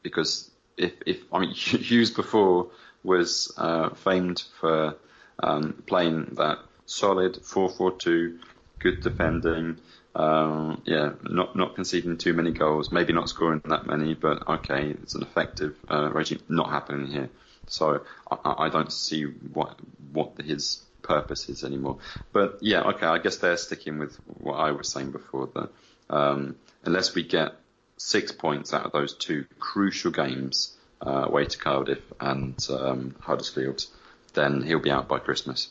[0.02, 2.68] Because if if I mean Hughes before
[3.02, 4.96] was uh, famed for
[5.38, 8.38] um, playing that solid 4-4-2,
[8.78, 9.78] good defending,
[10.14, 14.90] um, yeah, not not conceding too many goals, maybe not scoring that many, but okay,
[15.02, 16.40] it's an effective uh, regime.
[16.48, 17.28] Not happening here,
[17.66, 19.78] so I, I don't see what
[20.12, 21.98] what his purpose is anymore.
[22.32, 25.70] But yeah, okay, I guess they're sticking with what I was saying before that
[26.08, 27.52] um, unless we get
[27.96, 33.86] six points out of those two crucial games, uh, away to Cardiff and um, Huddersfield,
[34.34, 35.68] then he'll be out by Christmas.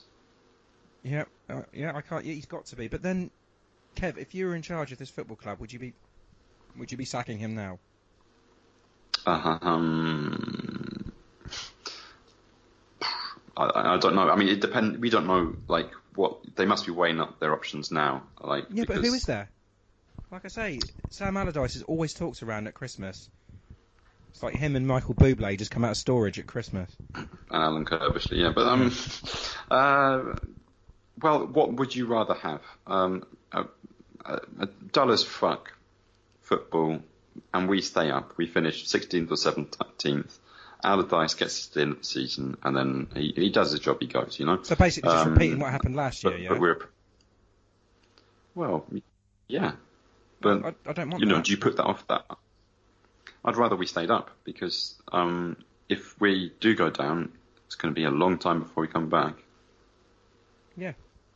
[1.03, 2.25] Yeah, uh, yeah, I can't.
[2.25, 2.87] Yeah, he's got to be.
[2.87, 3.29] But then,
[3.95, 5.93] Kev, if you were in charge of this football club, would you be
[6.77, 7.79] would you be sacking him now?
[9.27, 11.11] Um,
[13.57, 14.29] I, I don't know.
[14.29, 14.99] I mean, it depend.
[14.99, 18.23] We don't know like what they must be weighing up their options now.
[18.41, 19.49] Like Yeah, but who because- is there?
[20.35, 20.79] Like I say,
[21.11, 23.29] Sam Allardyce is always talked around at Christmas.
[24.31, 26.91] It's like him and Michael Bublé just come out of storage at Christmas.
[27.15, 28.51] and Alan Curbishley, yeah.
[28.53, 28.93] But um,
[29.71, 30.35] uh,
[31.21, 32.59] well, what would you rather have?
[32.85, 33.63] Um, a,
[34.25, 35.71] a, a dull as fuck
[36.41, 36.99] football,
[37.53, 38.33] and we stay up.
[38.35, 40.37] We finish 16th or 17th.
[40.83, 44.01] Allardyce gets to the end of the season, and then he, he does his job.
[44.01, 44.61] He goes, you know.
[44.63, 46.33] So basically, just Um, repeating what happened last year.
[46.33, 46.89] But, yeah, but we're
[48.53, 48.85] well,
[49.47, 49.71] yeah.
[50.41, 51.45] But I, I don't want you know, that.
[51.45, 52.25] do you put that off that?
[53.43, 57.31] I'd rather we stayed up because um, if we do go down,
[57.67, 59.35] it's going to be a long time before we come back.
[60.75, 60.93] Yeah,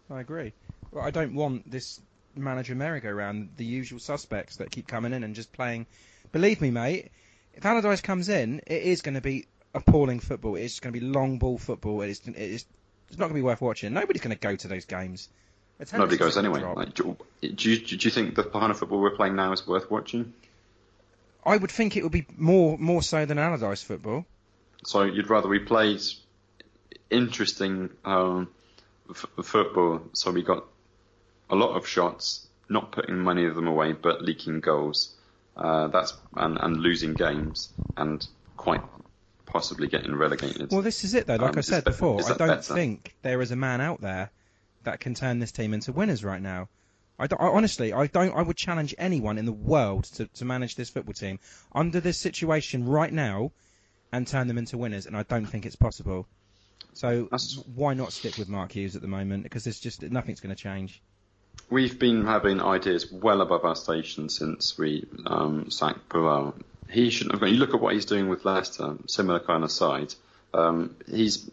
[0.10, 0.54] I agree.
[0.92, 2.02] Well, I don't want this
[2.36, 5.86] manager merry-go-round, the usual suspects that keep coming in and just playing.
[6.32, 7.12] Believe me, mate,
[7.54, 10.56] if Allardyce comes in, it is going to be appalling football.
[10.56, 12.02] It's going to be long ball football.
[12.02, 12.66] It's, it's,
[13.08, 13.94] it's not going to be worth watching.
[13.94, 15.30] Nobody's going to go to those games.
[15.94, 16.62] Nobody goes anyway.
[16.62, 19.66] Like, do, do, you, do you think the kind of football we're playing now is
[19.66, 20.34] worth watching?
[21.46, 24.26] I would think it would be more more so than Allardyce football.
[24.86, 26.02] So you'd rather we played
[27.10, 28.50] interesting um,
[29.10, 30.66] f- football, so we got
[31.50, 35.16] a lot of shots, not putting many of them away, but leaking goals.
[35.56, 38.82] Uh, that's and, and losing games and quite
[39.46, 40.72] possibly getting relegated.
[40.72, 41.36] Well, this is it though.
[41.36, 42.74] Like Um, I said before, I don't better?
[42.74, 44.30] think there is a man out there
[44.84, 46.70] that can turn this team into winners right now.
[47.18, 48.34] I, don't- I honestly, I don't.
[48.34, 51.40] I would challenge anyone in the world to, to manage this football team
[51.74, 53.52] under this situation right now
[54.12, 56.28] and turn them into winners, and I don't think it's possible.
[56.94, 59.44] So That's- why not stick with Mark Hughes at the moment?
[59.44, 61.02] Because there's just nothing's going to change.
[61.70, 66.54] We've been having ideas well above our station since we um, sacked Puel.
[66.90, 67.52] He shouldn't have gone.
[67.52, 70.16] You look at what he's doing with Leicester, similar kind of side.
[70.54, 71.50] Um, he's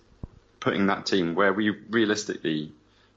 [0.61, 2.73] putting that team where we realistically,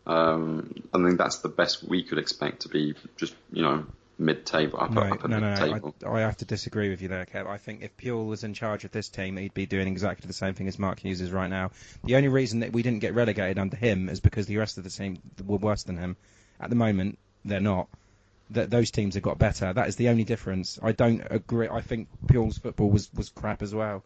[0.09, 3.85] um, I think that's the best we could expect to be just, you know,
[4.17, 5.91] mid-table, upper, No, upper no, no.
[6.03, 7.45] I, I have to disagree with you there, Kev.
[7.45, 10.33] I think if Puel was in charge of this team, he'd be doing exactly the
[10.33, 11.69] same thing as Mark Hughes is right now.
[12.03, 14.83] The only reason that we didn't get relegated under him is because the rest of
[14.83, 16.17] the team were worse than him.
[16.59, 17.87] At the moment, they're not.
[18.49, 19.71] That those teams have got better.
[19.71, 20.79] That is the only difference.
[20.81, 21.69] I don't agree.
[21.69, 24.03] I think Puel's football was, was crap as well,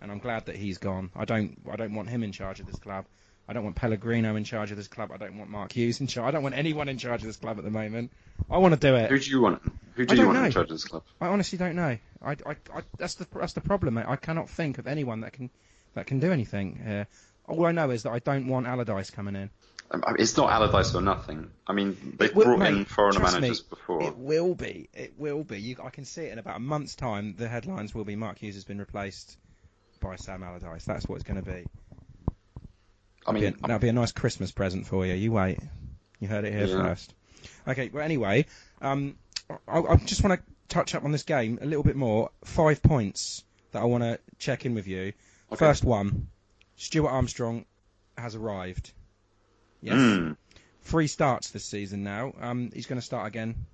[0.00, 1.10] and I'm glad that he's gone.
[1.16, 3.06] I don't I don't want him in charge of this club.
[3.50, 5.10] I don't want Pellegrino in charge of this club.
[5.12, 6.28] I don't want Mark Hughes in charge.
[6.28, 8.12] I don't want anyone in charge of this club at the moment.
[8.48, 9.10] I want to do it.
[9.10, 9.60] Who do you want?
[9.96, 10.44] Who do you want know.
[10.44, 11.02] in charge of this club?
[11.20, 11.98] I honestly don't know.
[12.22, 14.04] I, I, I, that's the that's the problem, mate.
[14.06, 15.50] I cannot think of anyone that can
[15.94, 17.08] that can do anything here.
[17.48, 19.50] All I know is that I don't want Allardyce coming in.
[19.90, 21.50] Um, I mean, it's not Allardyce or nothing.
[21.66, 24.02] I mean, they've will- brought mate, in foreigner trust managers me, before.
[24.04, 24.88] It will be.
[24.94, 25.60] It will be.
[25.60, 27.34] You, I can see it in about a month's time.
[27.36, 29.36] The headlines will be Mark Hughes has been replaced
[30.00, 30.84] by Sam Allardyce.
[30.84, 31.66] That's what it's going to be.
[33.26, 35.14] I mean, that'll be a nice Christmas present for you.
[35.14, 35.58] You wait.
[36.18, 36.82] You heard it here Yeah.
[36.82, 37.14] first.
[37.68, 37.90] Okay.
[37.92, 38.46] Well, anyway,
[38.80, 39.16] um,
[39.68, 42.30] I, I just want to touch up on this game a little bit more.
[42.44, 45.12] Five points that I want to check in with you.
[45.52, 45.56] Okay.
[45.56, 46.28] First one,
[46.76, 47.64] Stuart Armstrong
[48.16, 48.92] has arrived.
[49.82, 49.96] Yes.
[49.96, 50.36] Mm.
[50.82, 52.32] Three starts this season now.
[52.40, 53.66] Um, he's going to start again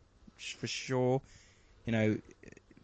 [0.58, 1.20] for sure.
[1.84, 2.18] You know,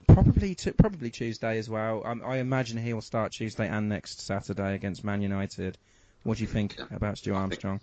[0.06, 2.02] probably t- probably Tuesday as well.
[2.04, 5.76] Um, I imagine he'll start Tuesday and next Saturday against Man United.
[6.24, 6.86] What do you think Yeah.
[6.96, 7.80] about Stuart Armstrong?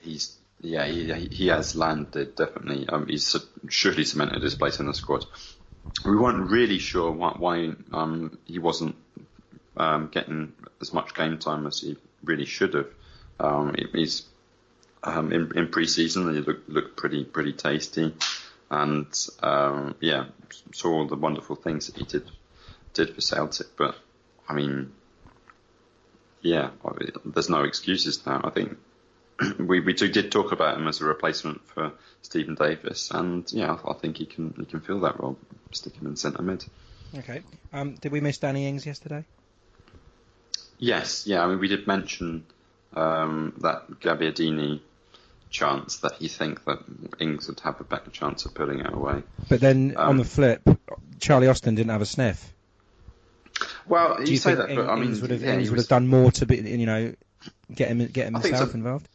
[0.00, 2.88] he's yeah he he has landed definitely.
[2.88, 3.36] Um, he's
[3.68, 5.24] surely cemented his place in the squad.
[6.04, 8.96] We weren't really sure why, why um he wasn't
[9.76, 12.88] um, getting as much game time as he really should have.
[13.40, 14.26] Um, he's
[15.02, 18.14] um, in, in pre-season he looked looked pretty pretty tasty,
[18.70, 19.06] and
[19.42, 20.26] um, yeah,
[20.72, 22.30] saw all the wonderful things that he did
[22.94, 23.68] did for Celtic.
[23.76, 23.96] But
[24.48, 24.92] I mean,
[26.42, 26.70] yeah,
[27.24, 28.40] there's no excuses now.
[28.44, 28.76] I think
[29.58, 33.92] we we did talk about him as a replacement for Steven Davis, and yeah, I
[33.94, 35.38] think he can he can fill that role.
[35.70, 36.64] Stick him in centre mid.
[37.16, 37.42] Okay.
[37.72, 39.24] Um, did we miss Danny Ings yesterday?
[40.78, 41.26] Yes.
[41.26, 41.44] Yeah.
[41.44, 42.44] I mean, we did mention
[42.94, 44.80] um, that Gabbiadini
[45.50, 46.78] chance that he think that
[47.20, 49.22] Ings would have a better chance of putting it away.
[49.48, 50.62] But then um, on the flip,
[51.20, 52.52] Charlie Austin didn't have a sniff.
[53.86, 56.08] Well, you, you say that, but I mean, Ings would have, yeah, would have done
[56.08, 57.14] more to be, you know,
[57.74, 58.74] get him get himself so.
[58.74, 59.08] involved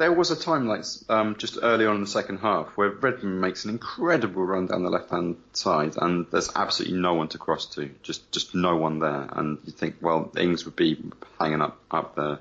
[0.00, 3.38] there was a time like um, just early on in the second half where Redmond
[3.38, 7.38] makes an incredible run down the left hand side and there's absolutely no one to
[7.38, 9.28] cross to, just just no one there.
[9.30, 10.98] And you think, well, Ings would be
[11.38, 12.38] hanging up up there,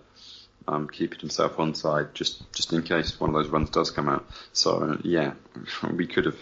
[0.69, 4.25] um, keeping himself onside just just in case one of those runs does come out.
[4.53, 5.33] So yeah,
[5.93, 6.39] we could have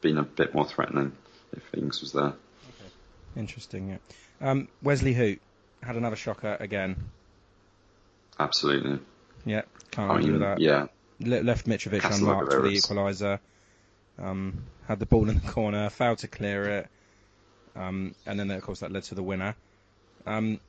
[0.00, 1.10] been a bit more threatening
[1.56, 2.34] if Ings was there.
[3.36, 3.88] Interesting.
[3.90, 4.50] Yeah.
[4.50, 5.40] Um, Wesley Hoedt
[5.82, 7.10] had another shocker again.
[8.38, 8.98] Absolutely.
[9.44, 10.60] Yeah, can't I argue mean, with that.
[10.60, 10.86] Yeah.
[11.20, 13.38] Le- left Mitrovic unmarked for the equaliser.
[14.18, 16.88] Um, had the ball in the corner, failed to clear it,
[17.74, 19.54] um, and then of course that led to the winner.
[20.26, 20.60] Um,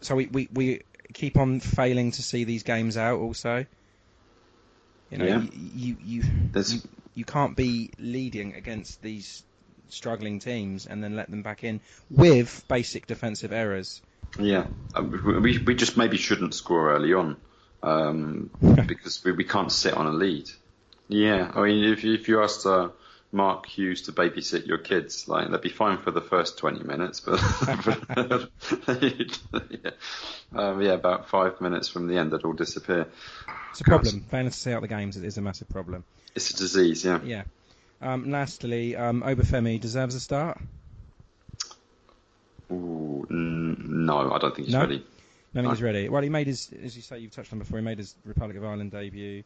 [0.00, 0.80] so we, we, we
[1.12, 3.20] keep on failing to see these games out.
[3.20, 3.64] Also,
[5.10, 5.42] you know, yeah.
[5.64, 6.22] you you
[6.54, 6.80] you,
[7.14, 9.44] you can't be leading against these
[9.92, 14.02] struggling teams and then let them back in with basic defensive errors.
[14.38, 17.36] Yeah, uh, we we just maybe shouldn't score early on
[17.82, 18.50] um,
[18.86, 20.48] because we, we can't sit on a lead.
[21.08, 22.88] Yeah, I mean, if you, if you asked uh,
[23.30, 27.20] Mark Hughes to babysit your kids, like they'd be fine for the first 20 minutes,
[27.20, 27.40] but
[29.02, 29.90] yeah.
[30.54, 33.06] Um, yeah, about five minutes from the end, they'd all disappear.
[33.70, 34.20] It's a problem.
[34.30, 36.04] Failing to see out the games it is a massive problem.
[36.34, 37.20] It's a disease, yeah.
[37.24, 37.44] Yeah.
[38.02, 40.60] Um, lastly, um, Obafemi deserves a start.
[42.70, 44.80] Ooh, n- no, I don't think he's no?
[44.80, 45.04] ready.
[45.54, 46.08] No, I think he's ready.
[46.08, 48.56] Well, he made his, as you say, you've touched on before, he made his Republic
[48.56, 49.44] of Ireland debut.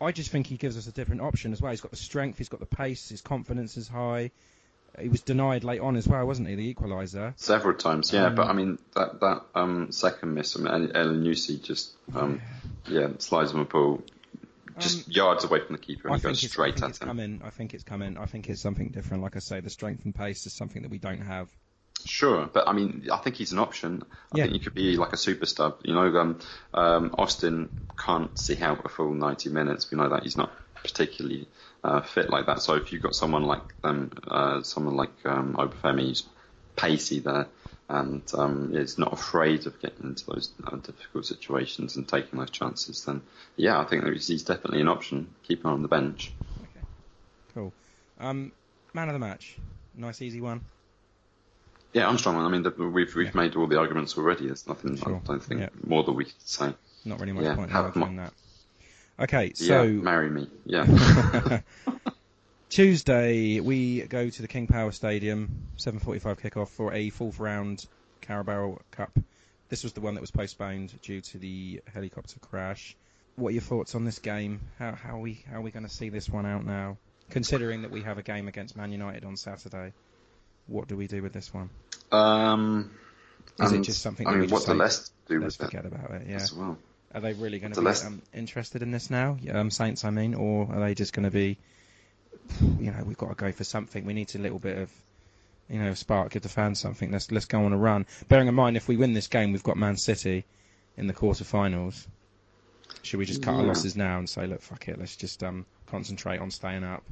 [0.00, 1.70] I just think he gives us a different option as well.
[1.70, 4.30] He's got the strength, he's got the pace, his confidence is high.
[4.98, 6.56] He was denied late on as well, wasn't he?
[6.56, 7.34] The equaliser.
[7.36, 8.26] Several times, yeah.
[8.26, 12.40] Um, but I mean, that that um, second miss, I mean, Elyounoussi just, um,
[12.88, 13.00] yeah.
[13.00, 14.02] yeah, slides him a ball
[14.80, 17.08] just um, yards away from the keeper and I he goes straight I at him.
[17.08, 17.42] Coming.
[17.44, 18.18] I think it's coming.
[18.18, 19.22] I think it's something different.
[19.22, 21.48] Like I say, the strength and pace is something that we don't have.
[22.04, 24.02] Sure, but I mean, I think he's an option.
[24.32, 24.44] I yeah.
[24.44, 25.80] think he could be like a super sub.
[25.84, 26.38] You know, um,
[26.72, 29.90] um, Austin can't see out a full 90 minutes.
[29.90, 31.46] We know that he's not particularly
[31.84, 32.62] uh, fit like that.
[32.62, 36.24] So if you've got someone like um, uh, someone like um, Obafemi who's
[36.76, 37.46] pacey there
[37.90, 42.50] and um, is not afraid of getting into those uh, difficult situations and taking those
[42.50, 43.20] chances, then
[43.56, 45.28] yeah, I think he's definitely an option.
[45.42, 46.32] Keep him on the bench.
[46.62, 46.86] Okay,
[47.52, 47.72] cool.
[48.20, 48.52] Um,
[48.94, 49.56] man of the match,
[49.96, 50.60] nice easy one.
[51.92, 52.36] Yeah, Armstrong.
[52.36, 53.32] I mean, the, we've we've yeah.
[53.34, 54.46] made all the arguments already.
[54.46, 54.96] There's nothing.
[54.96, 55.20] Sure.
[55.24, 55.68] I don't think yeah.
[55.84, 56.72] more that we could say.
[57.04, 58.32] Not really much yeah, point in arguing that.
[59.18, 60.48] Okay, so yeah, marry me.
[60.64, 60.86] Yeah.
[62.70, 67.84] Tuesday we go to the King Power Stadium, 7:45 kickoff for a fourth round
[68.22, 69.18] Carabao Cup.
[69.68, 72.96] This was the one that was postponed due to the helicopter crash.
[73.36, 74.60] What are your thoughts on this game?
[74.78, 76.96] How how are we how are we going to see this one out now?
[77.28, 79.92] Considering that we have a game against Man United on Saturday
[80.70, 81.68] what do we do with this one?
[82.12, 82.90] Um,
[83.58, 84.26] Is it just something?
[84.26, 86.26] I mean, what the Leicester do let's forget about it.
[86.28, 86.36] Yeah.
[86.36, 86.78] As well.
[87.12, 90.04] Are they really going to be um, interested in this now, um, Saints?
[90.04, 91.58] I mean, or are they just going to be,
[92.60, 94.04] you know, we've got to go for something.
[94.04, 94.90] We need a little bit of,
[95.68, 97.10] you know, spark, give the fans something.
[97.10, 98.06] Let's let's go on a run.
[98.28, 100.44] Bearing in mind, if we win this game, we've got Man City
[100.96, 102.06] in the quarterfinals.
[103.02, 103.58] Should we just cut yeah.
[103.58, 107.02] our losses now and say, look, fuck it, let's just um, concentrate on staying up?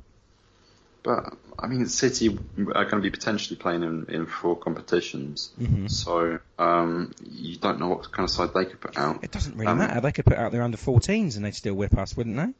[1.02, 5.86] But I mean, City are going to be potentially playing in, in four competitions, mm-hmm.
[5.86, 9.22] so um, you don't know what kind of side they could put out.
[9.22, 10.00] It doesn't really um, matter.
[10.00, 12.52] They could put out their under 14s and they'd still whip us, wouldn't they?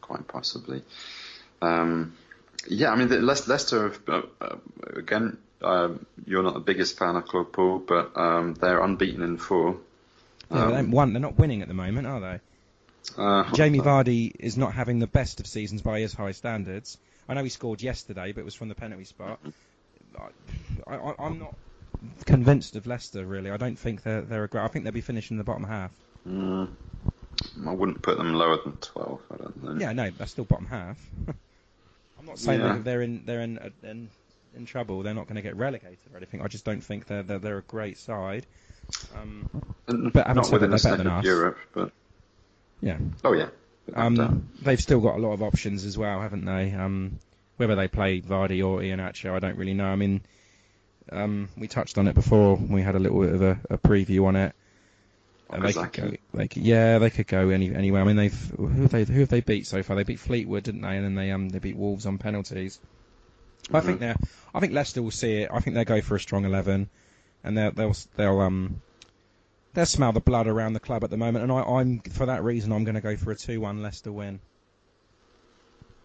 [0.00, 0.82] Quite possibly.
[1.62, 2.16] Um,
[2.68, 4.56] yeah, I mean, the, Leicester uh, uh,
[4.94, 5.38] again.
[5.60, 5.90] Uh,
[6.26, 9.76] you're not the biggest fan of Claude Puel, but um, they're unbeaten in four.
[10.50, 11.12] Yeah, they won.
[11.12, 12.40] They're not winning at the moment, are they?
[13.16, 16.98] Uh, Jamie Vardy is not having the best of seasons by his high standards.
[17.28, 19.38] I know he scored yesterday, but it was from the penalty spot.
[20.86, 21.54] I, am not
[22.26, 23.50] convinced of Leicester really.
[23.50, 24.64] I don't think they're they're a great.
[24.64, 25.90] I think they'll be finishing the bottom half.
[26.28, 26.68] Mm,
[27.66, 29.20] I wouldn't put them lower than twelve.
[29.32, 29.80] I don't think.
[29.80, 30.98] Yeah, no, that's still bottom half.
[32.22, 32.78] I'm not saying yeah.
[32.82, 34.08] they're in they're in, in
[34.54, 35.02] in trouble.
[35.02, 36.40] They're not going to get relegated or anything.
[36.40, 38.46] I just don't think they're they're, they're a great side.
[39.16, 39.48] Um,
[39.86, 41.24] but Not said within they're better than us.
[41.24, 41.92] Europe, but
[42.80, 42.98] yeah.
[43.24, 43.48] oh yeah.
[43.94, 46.72] Um, they've still got a lot of options as well, haven't they?
[46.72, 47.18] Um,
[47.56, 49.86] whether they play Vardy or Iheanacho, I don't really know.
[49.86, 50.20] I mean,
[51.10, 52.54] um, we touched on it before.
[52.56, 54.54] We had a little bit of a, a preview on it.
[55.50, 58.02] And they could go, they could, yeah, they could go any anywhere.
[58.02, 59.96] I mean, they've who have they who have they beat so far?
[59.96, 60.96] They beat Fleetwood, didn't they?
[60.96, 62.80] And then they um they beat Wolves on penalties.
[63.72, 64.02] I think Mm-hmm.
[64.02, 64.16] they're
[64.54, 65.50] I think Leicester will see it.
[65.52, 66.90] I think they'll go for a strong eleven,
[67.44, 68.82] and they'll they'll they'll um
[69.74, 71.42] they'll smell the blood around the club at the moment.
[71.44, 74.40] And I, I'm for that reason I'm going to go for a two-one Leicester win.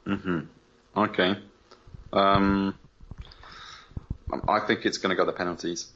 [0.06, 0.40] hmm
[0.96, 1.36] Okay.
[2.14, 2.76] Um,
[4.48, 5.94] I think it's going to go the penalties.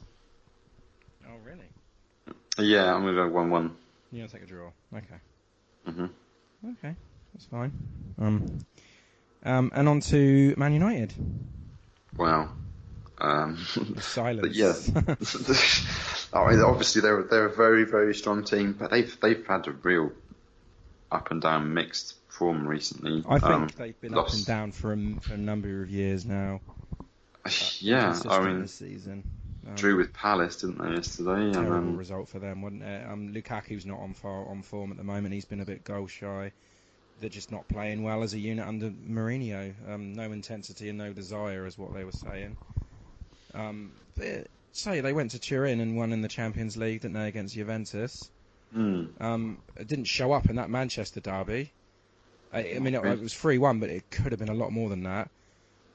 [2.58, 3.76] Yeah, I'm going to go one-one.
[4.10, 4.70] You're gonna take a draw.
[4.94, 5.20] Okay.
[5.86, 6.06] hmm
[6.78, 6.94] Okay,
[7.32, 7.72] that's fine.
[8.20, 8.58] Um,
[9.42, 11.14] um, and on to Man United.
[12.16, 12.50] Wow.
[13.18, 13.56] Um,
[14.00, 14.56] Silence.
[14.56, 14.74] yeah.
[16.38, 19.72] I mean, obviously they're they're a very very strong team, but they've they've had a
[19.72, 20.12] real
[21.10, 23.24] up and down mixed form recently.
[23.26, 26.24] I think Um, they've been up and down for a, for a number of years
[26.26, 26.60] now.
[27.80, 29.24] Yeah, I mean, this season.
[29.68, 31.42] Um, drew with Palace, didn't they yesterday?
[31.44, 33.08] And terrible result for them, wasn't it?
[33.08, 35.34] Um, Lukaku's not on far, on form at the moment.
[35.34, 36.52] He's been a bit goal shy.
[37.20, 39.72] They're just not playing well as a unit under Mourinho.
[39.88, 42.56] Um, no intensity and no desire, is what they were saying.
[43.54, 47.28] Um, they- say they went to Turin and won in the Champions League, didn't they,
[47.28, 48.30] against Juventus?
[49.20, 51.70] Um, it didn't show up in that Manchester derby.
[52.54, 54.72] I, I mean, it, it was three one, but it could have been a lot
[54.72, 55.28] more than that.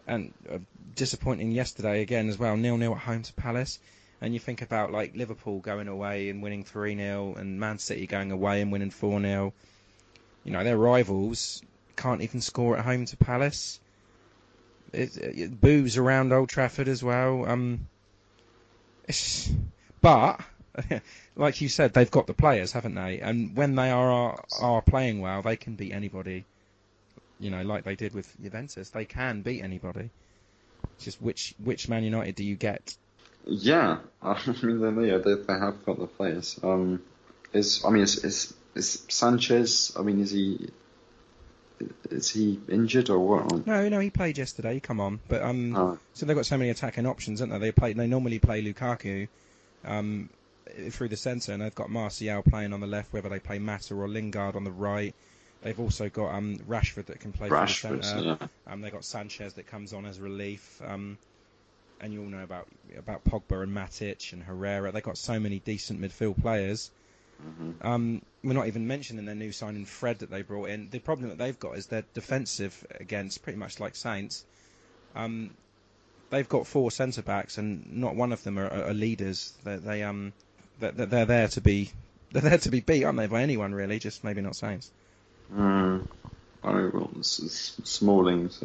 [0.08, 0.60] And uh,
[0.95, 3.80] disappointing yesterday again as well, nil nil at home to Palace.
[4.20, 8.08] And you think about like Liverpool going away and winning three 0 and Man City
[8.08, 9.53] going away and winning four 0
[10.43, 11.62] You know, their rivals
[11.95, 13.80] can't even score at home to Palace.
[14.93, 17.45] It, it, boos around Old Trafford as well.
[17.45, 17.88] Um,
[20.01, 20.39] but
[21.36, 23.20] like you said, they've got the players, haven't they?
[23.20, 26.45] And when they are are playing well, they can beat anybody.
[27.40, 30.10] You know, like they did with Juventus, they can beat anybody.
[30.96, 32.96] It's just which which Man United do you get?
[33.46, 34.00] yeah.
[34.22, 36.60] I mean, they, yeah, they they have got the players.
[36.64, 37.02] Um,
[37.54, 39.94] is I mean, is is is Sanchez?
[39.98, 40.70] I mean, is he
[42.10, 43.68] is he injured or what?
[43.68, 44.80] No, no, he played yesterday.
[44.80, 47.68] Come on, but um, Oh, so they've got so many attacking options, haven't they?
[47.68, 47.94] They play.
[47.94, 49.28] They normally play Lukaku,
[49.86, 50.30] um,
[50.90, 53.14] through the centre, and they've got Martial playing on the left.
[53.14, 55.16] Whether they play Mata or Lingard on the right,
[55.62, 58.38] they've also got um Rashford that can play Rashford, through the centre.
[58.39, 58.47] yeah.
[58.74, 60.82] Um, they've got Sanchez that comes on as relief.
[60.86, 61.18] Um,
[61.99, 64.91] and you all know about about Pogba and Matic and Herrera.
[64.91, 66.91] They've got so many decent midfield players.
[67.41, 67.88] Mm-hmm.
[67.88, 70.89] Um, we're not even mentioning their new signing Fred that they brought in.
[70.89, 74.43] The problem that they've got is they're defensive against pretty much like Saints.
[75.16, 75.51] Um,
[76.30, 79.53] they've got four centre backs and not one of them are, are leaders.
[79.64, 80.34] They, they um
[80.80, 81.91] they're, they're there to be
[82.32, 83.28] they're there to be beat, aren't they?
[83.28, 84.91] By anyone really, just maybe not Saints.
[85.56, 86.08] Mm.
[86.64, 88.62] I mean, well, S- S- Smalling's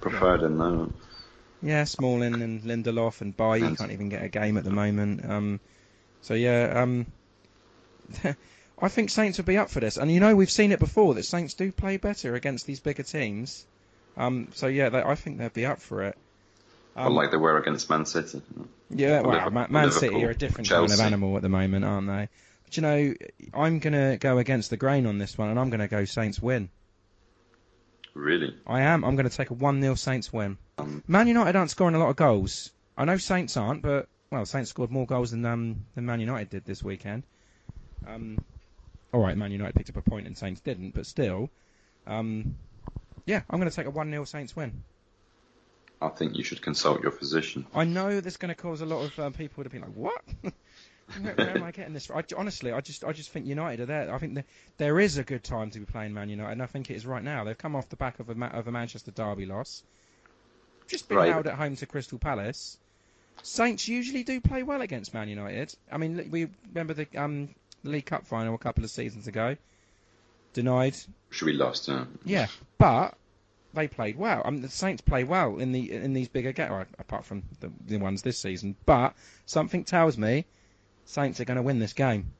[0.00, 0.86] preferred in there.
[1.62, 5.24] Yeah, Smalling and Lindelof and Bailly And- can't even get a game at the moment.
[5.28, 5.60] Um,
[6.22, 7.06] so yeah, um,
[8.80, 9.96] I think Saints would be up for this.
[9.96, 13.04] And you know, we've seen it before that Saints do play better against these bigger
[13.04, 13.64] teams.
[14.16, 16.16] Um, so yeah, they, I think they'd be up for it.
[16.96, 18.42] Um, like they were against Man City.
[18.90, 22.06] yeah, well, Liverpool- Man, City are a different kind of animal at the moment, aren't
[22.08, 22.28] they?
[22.72, 23.14] But you know,
[23.52, 26.70] I'm gonna go against the grain on this one, and I'm gonna go Saints win.
[28.14, 28.56] Really?
[28.66, 29.04] I am.
[29.04, 30.58] I'm going to take a 1 0 Saints win.
[30.76, 32.70] Um, Man United aren't scoring a lot of goals.
[32.96, 36.50] I know Saints aren't, but, well, Saints scored more goals than, um, than Man United
[36.50, 37.22] did this weekend.
[38.06, 38.36] Um,
[39.14, 41.48] Alright, Man United picked up a point and Saints didn't, but still.
[42.06, 42.56] Um,
[43.24, 44.82] yeah, I'm going to take a 1 0 Saints win.
[46.02, 47.66] I think you should consult your physician.
[47.74, 50.22] I know that's going to cause a lot of uh, people to be like, "What?
[51.20, 53.86] where, where am I getting this?" I, honestly, I just, I just think United are
[53.86, 54.14] there.
[54.14, 54.44] I think the,
[54.78, 57.06] there is a good time to be playing Man United, and I think it is
[57.06, 57.44] right now.
[57.44, 59.82] They've come off the back of a, of a Manchester derby loss,
[60.88, 61.32] just been Right.
[61.32, 62.78] held at home to Crystal Palace.
[63.42, 65.74] Saints usually do play well against Man United.
[65.90, 67.48] I mean, we remember the um,
[67.82, 69.56] League Cup final a couple of seasons ago.
[70.52, 70.94] Denied,
[71.30, 72.04] Should be lost, yeah.
[72.26, 72.46] yeah,
[72.76, 73.14] but
[73.72, 74.42] they played well.
[74.44, 77.72] I mean, the Saints play well in the in these bigger games, apart from the,
[77.86, 78.76] the ones this season.
[78.84, 79.14] But
[79.46, 80.44] something tells me
[81.04, 82.32] Saints are going to win this game.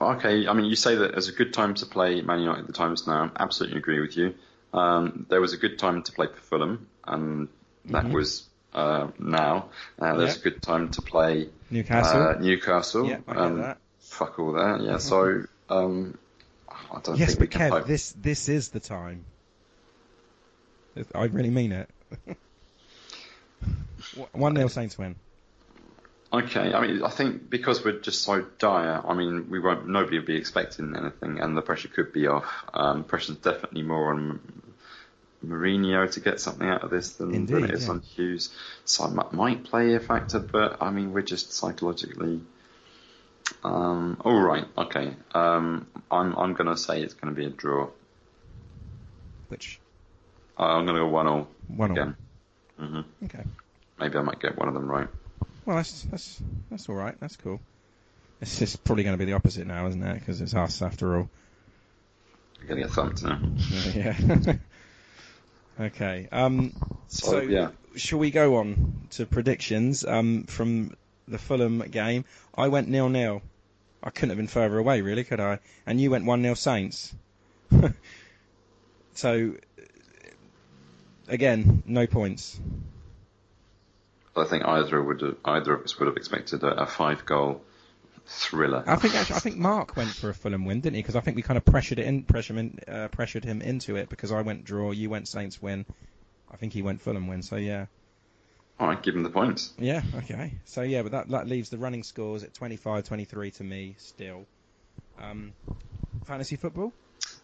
[0.00, 2.66] Okay, I mean, you say that there's a good time to play Man United at
[2.66, 3.30] the times now.
[3.34, 4.34] I absolutely agree with you.
[4.72, 7.48] Um, there was a good time to play for Fulham, and
[7.86, 8.12] that Mhm.
[8.12, 9.70] was uh, now.
[9.98, 10.40] Uh, there's Yeah.
[10.40, 12.22] a good time to play Newcastle.
[12.22, 13.06] uh, Newcastle.
[13.08, 13.78] yeah, um, that.
[14.00, 14.82] Fuck all that.
[14.82, 14.98] Yeah.
[14.98, 16.18] So um,
[16.68, 17.86] I don't Yes, think we but can Kev, hope.
[17.86, 19.24] this this is the time.
[21.14, 21.88] I really mean it.
[24.32, 25.16] One 0 Saints win.
[26.32, 29.88] Okay, I mean, I think because we're just so dire, I mean, we won't.
[29.88, 32.44] Nobody will be expecting anything, and the pressure could be off.
[32.74, 34.40] Um, pressure's definitely more on
[35.44, 37.90] Mourinho to get something out of this than, Indeed, than it is yeah.
[37.90, 38.50] on Hughes.
[38.84, 42.40] So it might play a factor, but I mean, we're just psychologically.
[43.62, 45.14] Um, all right, okay.
[45.32, 47.88] Um, I'm I'm gonna say it's gonna be a draw.
[49.48, 49.78] Which
[50.58, 52.16] Uh, I'm gonna go one all one 0 again.
[52.78, 53.44] hmm Okay.
[53.98, 55.08] Maybe I might get one of them right.
[55.66, 56.40] Well, that's that's
[56.70, 57.16] that's all right.
[57.20, 57.60] That's cool.
[58.40, 60.14] It's just probably going to be the opposite now, isn't it?
[60.20, 61.28] Because it's us after all.
[62.60, 63.40] I'm gonna get thumped now.
[63.94, 64.54] Yeah.
[65.80, 66.28] okay.
[66.30, 66.72] Um,
[67.08, 67.70] So, so yeah.
[67.96, 70.96] shall we go on to predictions um, from
[71.28, 72.24] the Fulham game?
[72.54, 73.42] I went nil nil.
[74.02, 75.58] I couldn't have been further away, really, could I?
[75.86, 77.14] And you went one 0 Saints.
[79.14, 79.54] so
[81.28, 82.60] again, no points.
[84.36, 87.62] I think either would have, either of us would have expected a, a five goal
[88.26, 88.82] thriller.
[88.86, 91.02] I think actually, I think Mark went for a Fulham win, didn't he?
[91.02, 93.62] Because I think we kind of pressured it in, pressured him, in, uh, pressured him
[93.62, 95.86] into it because I went draw, you went Saints win.
[96.50, 97.42] I think he went Fulham win.
[97.42, 97.86] So yeah,
[98.78, 99.72] All right, give him the points.
[99.78, 100.52] yeah, okay.
[100.64, 104.46] So yeah, but that that leaves the running scores at 25-23 to me still.
[105.20, 105.52] Um,
[106.24, 106.92] fantasy football.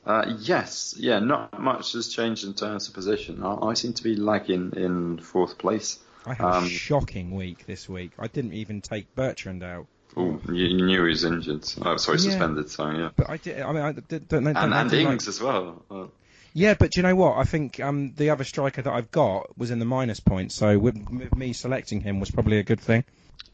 [0.04, 3.42] Uh, yes, yeah, not much has changed in terms of position.
[3.42, 5.98] I, I seem to be lagging in fourth place.
[6.26, 8.12] I had Um, a shocking week this week.
[8.18, 11.64] I didn't even take Bertrand out, Oh, you, you knew he was injured.
[11.82, 12.22] Oh, sorry, Yeah.
[12.30, 12.68] suspended.
[12.70, 13.60] So yeah, but I did.
[13.60, 15.82] I mean, I did, don't, don't, and and think like- Ings as well.
[15.90, 16.06] Uh,
[16.52, 17.38] Yeah, but do you know what?
[17.38, 20.78] I think um, the other striker that I've got was in the minus points, so
[20.78, 23.04] with, with me selecting him was probably a good thing.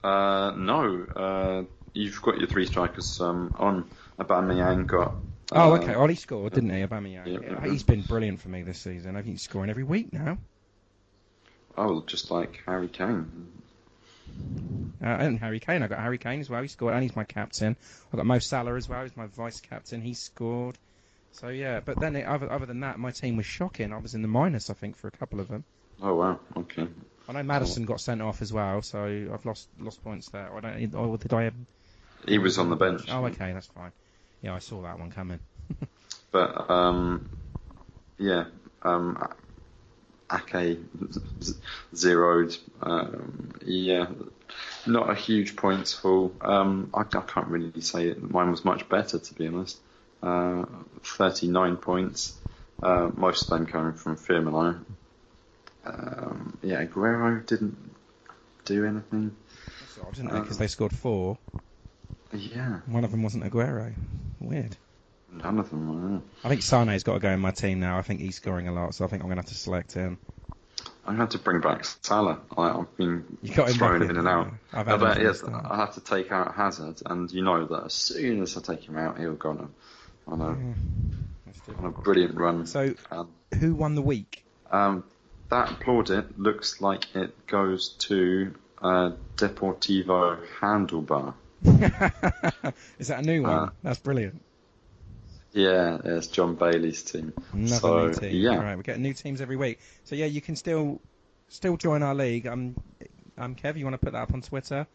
[0.03, 1.63] uh, no, uh,
[1.93, 3.89] you've got your three strikers um, on.
[4.19, 5.15] Aubameyang got.
[5.53, 5.95] Oh, uh, okay.
[5.97, 7.25] Well, he scored, didn't he, Aubameyang?
[7.25, 7.71] yeah, yeah.
[7.71, 9.15] He's been brilliant for me this season.
[9.15, 10.39] I think he's scoring every week now.
[11.79, 13.47] Oh, just like Harry Kane.
[15.01, 15.83] Uh, and Harry Kane.
[15.85, 16.61] I've got Harry Kane as well.
[16.61, 17.77] He scored, and he's my captain.
[18.13, 19.05] I've got Mo Salah as well.
[19.05, 20.01] He's my vice captain.
[20.01, 20.77] He scored.
[21.31, 23.93] So yeah, but then it, other other than that, my team was shocking.
[23.93, 25.63] I was in the minus, I think, for a couple of them.
[26.03, 26.89] Oh wow, okay.
[27.29, 30.51] I know Maddison got sent off as well, so I've lost lost points there.
[30.53, 30.95] I don't.
[30.97, 31.53] Or did I?
[32.27, 33.05] He was on the bench.
[33.09, 33.93] oh, okay, that's fine.
[34.43, 35.41] Yeah, I saw that one coming.
[36.31, 37.31] But um,
[38.19, 38.45] yeah,
[38.83, 39.17] um,
[40.33, 40.79] Ake
[41.95, 42.57] zeroed.
[42.83, 44.07] Um, yeah,
[44.87, 46.33] not a huge points haul.
[46.41, 48.31] Um, I, I can't really say it.
[48.31, 49.79] Mine was much better, to be honest.
[50.23, 50.65] Uh,
[51.03, 52.39] 39 points.
[52.83, 54.79] Uh, most of them coming from Firmino.
[55.85, 57.77] Um, yeah, Aguero didn't
[58.65, 59.35] do anything.
[59.95, 61.39] So I didn't because they scored four.
[62.33, 63.95] Yeah, One of them wasn't Aguero.
[64.41, 64.77] Weird.
[65.33, 66.21] Them were.
[66.45, 67.99] I think Sane's got to go in my team now.
[67.99, 69.93] I think he's scoring a lot, so I think I'm going to have to select
[69.93, 70.19] him.
[71.07, 72.39] I had to bring back Salah.
[72.57, 74.49] I, I've been You got him thrown in in, and out.
[74.73, 74.81] yeah.
[74.81, 75.43] I've had but yes.
[75.43, 78.85] I had to take out Hazard, and you know that as soon as I take
[78.87, 79.71] him out, he'll go on
[80.29, 80.57] a, on a,
[81.47, 82.67] Let's on a brilliant run.
[82.67, 84.45] So, Um, who won the week?
[84.71, 85.03] um,
[85.49, 91.33] that plaudit looks like it goes to uh, Deportivo Handlebar.
[92.99, 93.51] Is that a new one?
[93.53, 94.43] Uh, That's brilliant.
[95.53, 97.33] Yeah, it's John Bailey's team.
[97.53, 98.37] Another so, new team.
[98.43, 99.79] Yeah, Right, we're getting new teams every week.
[100.05, 101.01] So yeah, you can still
[101.49, 102.47] still join our league.
[102.47, 102.77] Um,
[103.39, 104.87] um, Kev, you want to put that up on Twitter?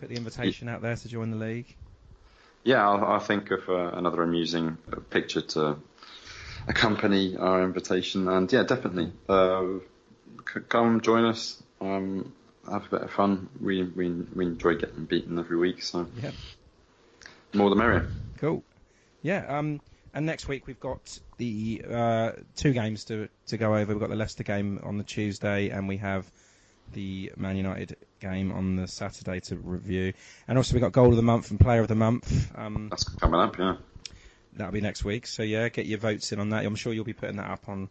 [0.00, 1.74] Put the invitation out there to join the league.
[2.64, 2.86] yeah.
[2.86, 4.76] I'll, I'll think of uh, another amusing
[5.10, 5.78] picture to
[6.68, 9.64] accompany our invitation, and yeah, definitely uh,
[10.52, 11.62] c- come join us.
[11.80, 12.32] Um,
[12.70, 13.48] have a bit of fun.
[13.60, 16.30] We we we enjoy getting beaten every week, so Yeah.
[17.54, 18.08] more the merrier.
[18.38, 18.62] Cool.
[19.22, 19.58] Yeah.
[19.58, 19.80] Um,
[20.14, 23.92] and next week we've got the uh, two games to to go over.
[23.92, 26.30] We've got the Leicester game on the Tuesday, and we have
[26.92, 30.12] the Man United game on the Saturday to review.
[30.46, 32.52] And also we've got Goal of the Month and Player of the Month.
[32.56, 33.76] Um, That's coming up, yeah.
[34.54, 35.26] that'll be next week.
[35.26, 36.64] So yeah, get your votes in on that.
[36.66, 37.88] I'm sure you'll be putting that up on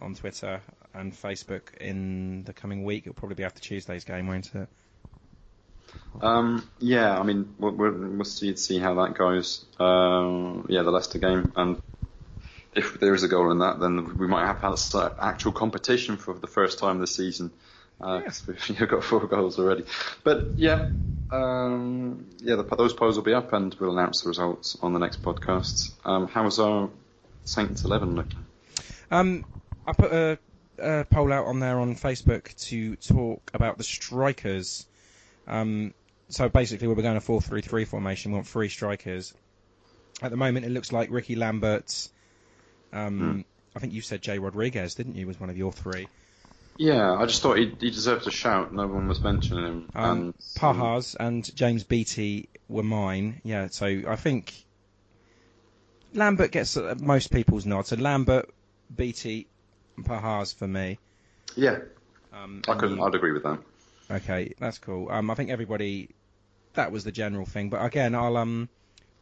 [0.00, 0.60] on Twitter
[0.94, 3.04] and Facebook in the coming week.
[3.04, 4.68] It'll probably be after Tuesday's game, won't it?
[6.20, 9.64] Um, yeah, I mean, we'll, we'll, see see how that goes.
[9.78, 11.80] Um, yeah, the Leicester game, and
[12.74, 16.34] if there is a goal in that, then we might have had actual competition for
[16.34, 17.50] the first time this season.
[17.98, 19.84] Because we've got four goals already.
[20.24, 20.90] But yeah,
[21.30, 24.98] um, yeah, the, those polls will be up, and we'll announce the results on the
[24.98, 25.92] next podcast.
[26.04, 26.90] Um, how was our
[27.44, 28.44] Saints eleven looking?
[29.10, 29.44] Um,
[29.86, 30.38] I put a,
[30.78, 34.86] a poll out on there on Facebook to talk about the strikers.
[35.46, 35.94] Um,
[36.28, 38.32] so basically, we're going a 4-3-3 formation.
[38.32, 39.34] We want three strikers.
[40.22, 42.08] At the moment, it looks like Ricky Lambert.
[42.92, 45.26] Um, I think you said Jay Rodriguez, didn't you?
[45.26, 46.08] Was one of your three.
[46.78, 48.72] Yeah, I just thought he, he deserved a shout.
[48.72, 49.90] No one was mentioning him.
[49.94, 53.40] Um, and Pahars and James Beattie were mine.
[53.44, 54.54] Yeah, so I think
[56.14, 57.86] Lambert gets uh, most people's nod.
[57.86, 58.52] So Lambert,
[58.94, 59.48] Beattie,
[59.96, 60.98] and Pahars for me.
[61.56, 61.78] yeah,
[62.32, 62.98] Um, I could.
[62.98, 63.58] I'd agree with that.
[64.12, 65.10] Okay, that's cool.
[65.10, 66.10] Um, I think everybody,
[66.74, 67.70] that was the general thing.
[67.70, 68.68] But again, I'll um,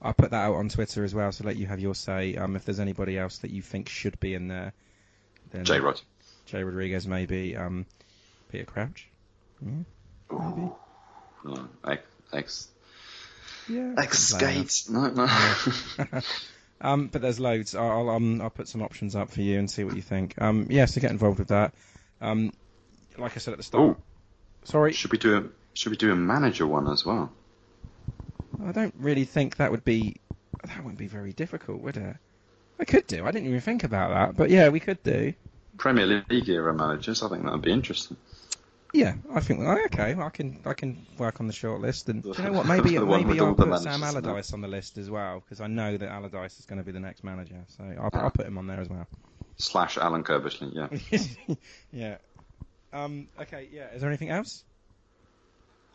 [0.03, 2.37] I'll put that out on Twitter as well, so let you have your say.
[2.37, 4.73] Um, if there's anybody else that you think should be in there,
[5.53, 6.01] then J Rod.
[6.47, 7.57] Jay Rodriguez maybe.
[7.57, 7.87] Um,
[8.51, 9.09] Peter Crouch.
[9.61, 10.79] No,
[11.87, 12.69] X, X,
[13.69, 13.95] Yeah.
[13.97, 14.85] X skate.
[14.89, 16.21] No, no.
[16.83, 17.75] Um, but there's loads.
[17.75, 20.41] I'll I'll, um, I'll put some options up for you and see what you think.
[20.41, 21.75] Um, yeah, so get involved with that.
[22.23, 22.53] Um,
[23.19, 23.83] like I said at the start.
[23.83, 23.97] Ooh.
[24.65, 25.45] Sorry, should we do a
[25.75, 27.33] Should we do a manager one as well?
[28.65, 30.17] I don't really think that would be
[30.65, 32.17] that wouldn't be very difficult, would it?
[32.79, 33.27] I could do.
[33.27, 35.35] I didn't even think about that, but yeah, we could do.
[35.77, 37.23] Premier League era managers.
[37.23, 38.17] I think that would be interesting.
[38.93, 39.61] Yeah, I think.
[39.61, 42.67] Okay, I can I can work on the short list, and do you know what?
[42.67, 44.29] Maybe maybe I'll put Sam managers, isn't it?
[44.29, 46.93] Allardyce on the list as well because I know that Allardyce is going to be
[46.93, 48.31] the next manager, so I'll, I'll ah.
[48.31, 49.07] put him on there as well.
[49.59, 50.75] Slash Alan Curbishley.
[50.75, 51.55] Yeah.
[51.93, 52.17] yeah.
[52.93, 53.29] Um.
[53.41, 53.69] Okay.
[53.73, 53.89] Yeah.
[53.95, 54.65] Is there anything else?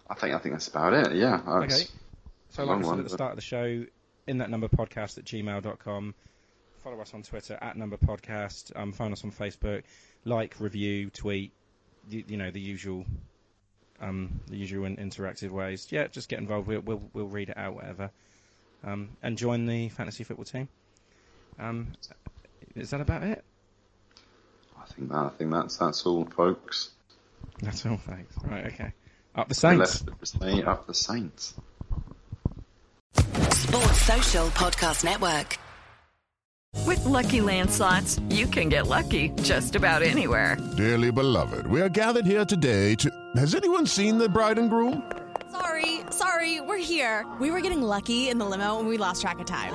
[0.10, 1.16] I think I think that's about it.
[1.16, 1.42] Yeah.
[1.46, 1.84] Okay.
[2.52, 3.86] So like I long said one, at the but- start of the show,
[4.28, 6.14] in that number podcast at gmail.com.
[6.84, 8.72] Follow us on Twitter at number podcast.
[8.76, 9.84] Um, find us on Facebook.
[10.24, 11.52] Like, review, tweet.
[12.10, 13.06] You, you know the usual,
[14.00, 15.88] um, the usual in- interactive ways.
[15.90, 16.68] Yeah, just get involved.
[16.68, 18.12] We'll we'll, we'll read it out, whatever.
[18.84, 20.70] Um, and join the fantasy football team.
[21.60, 21.94] Um,
[22.76, 23.44] is that about it?
[24.86, 25.18] I think that.
[25.18, 26.92] I think that's that's all, folks.
[27.62, 28.36] That's all, thanks.
[28.44, 28.94] Right, okay.
[29.36, 30.04] Up the Saints.
[30.06, 31.54] left it up the Saints.
[33.16, 35.58] Sports Social Podcast Network.
[36.86, 40.58] With Lucky Land slots, you can get lucky just about anywhere.
[40.78, 43.10] Dearly beloved, we are gathered here today to.
[43.36, 45.12] Has anyone seen the bride and groom?
[45.52, 47.26] Sorry, sorry, we're here.
[47.40, 49.74] We were getting lucky in the limo and we lost track of time.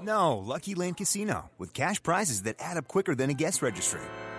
[0.00, 4.00] No, Lucky Land Casino, with cash prizes that add up quicker than a guest registry.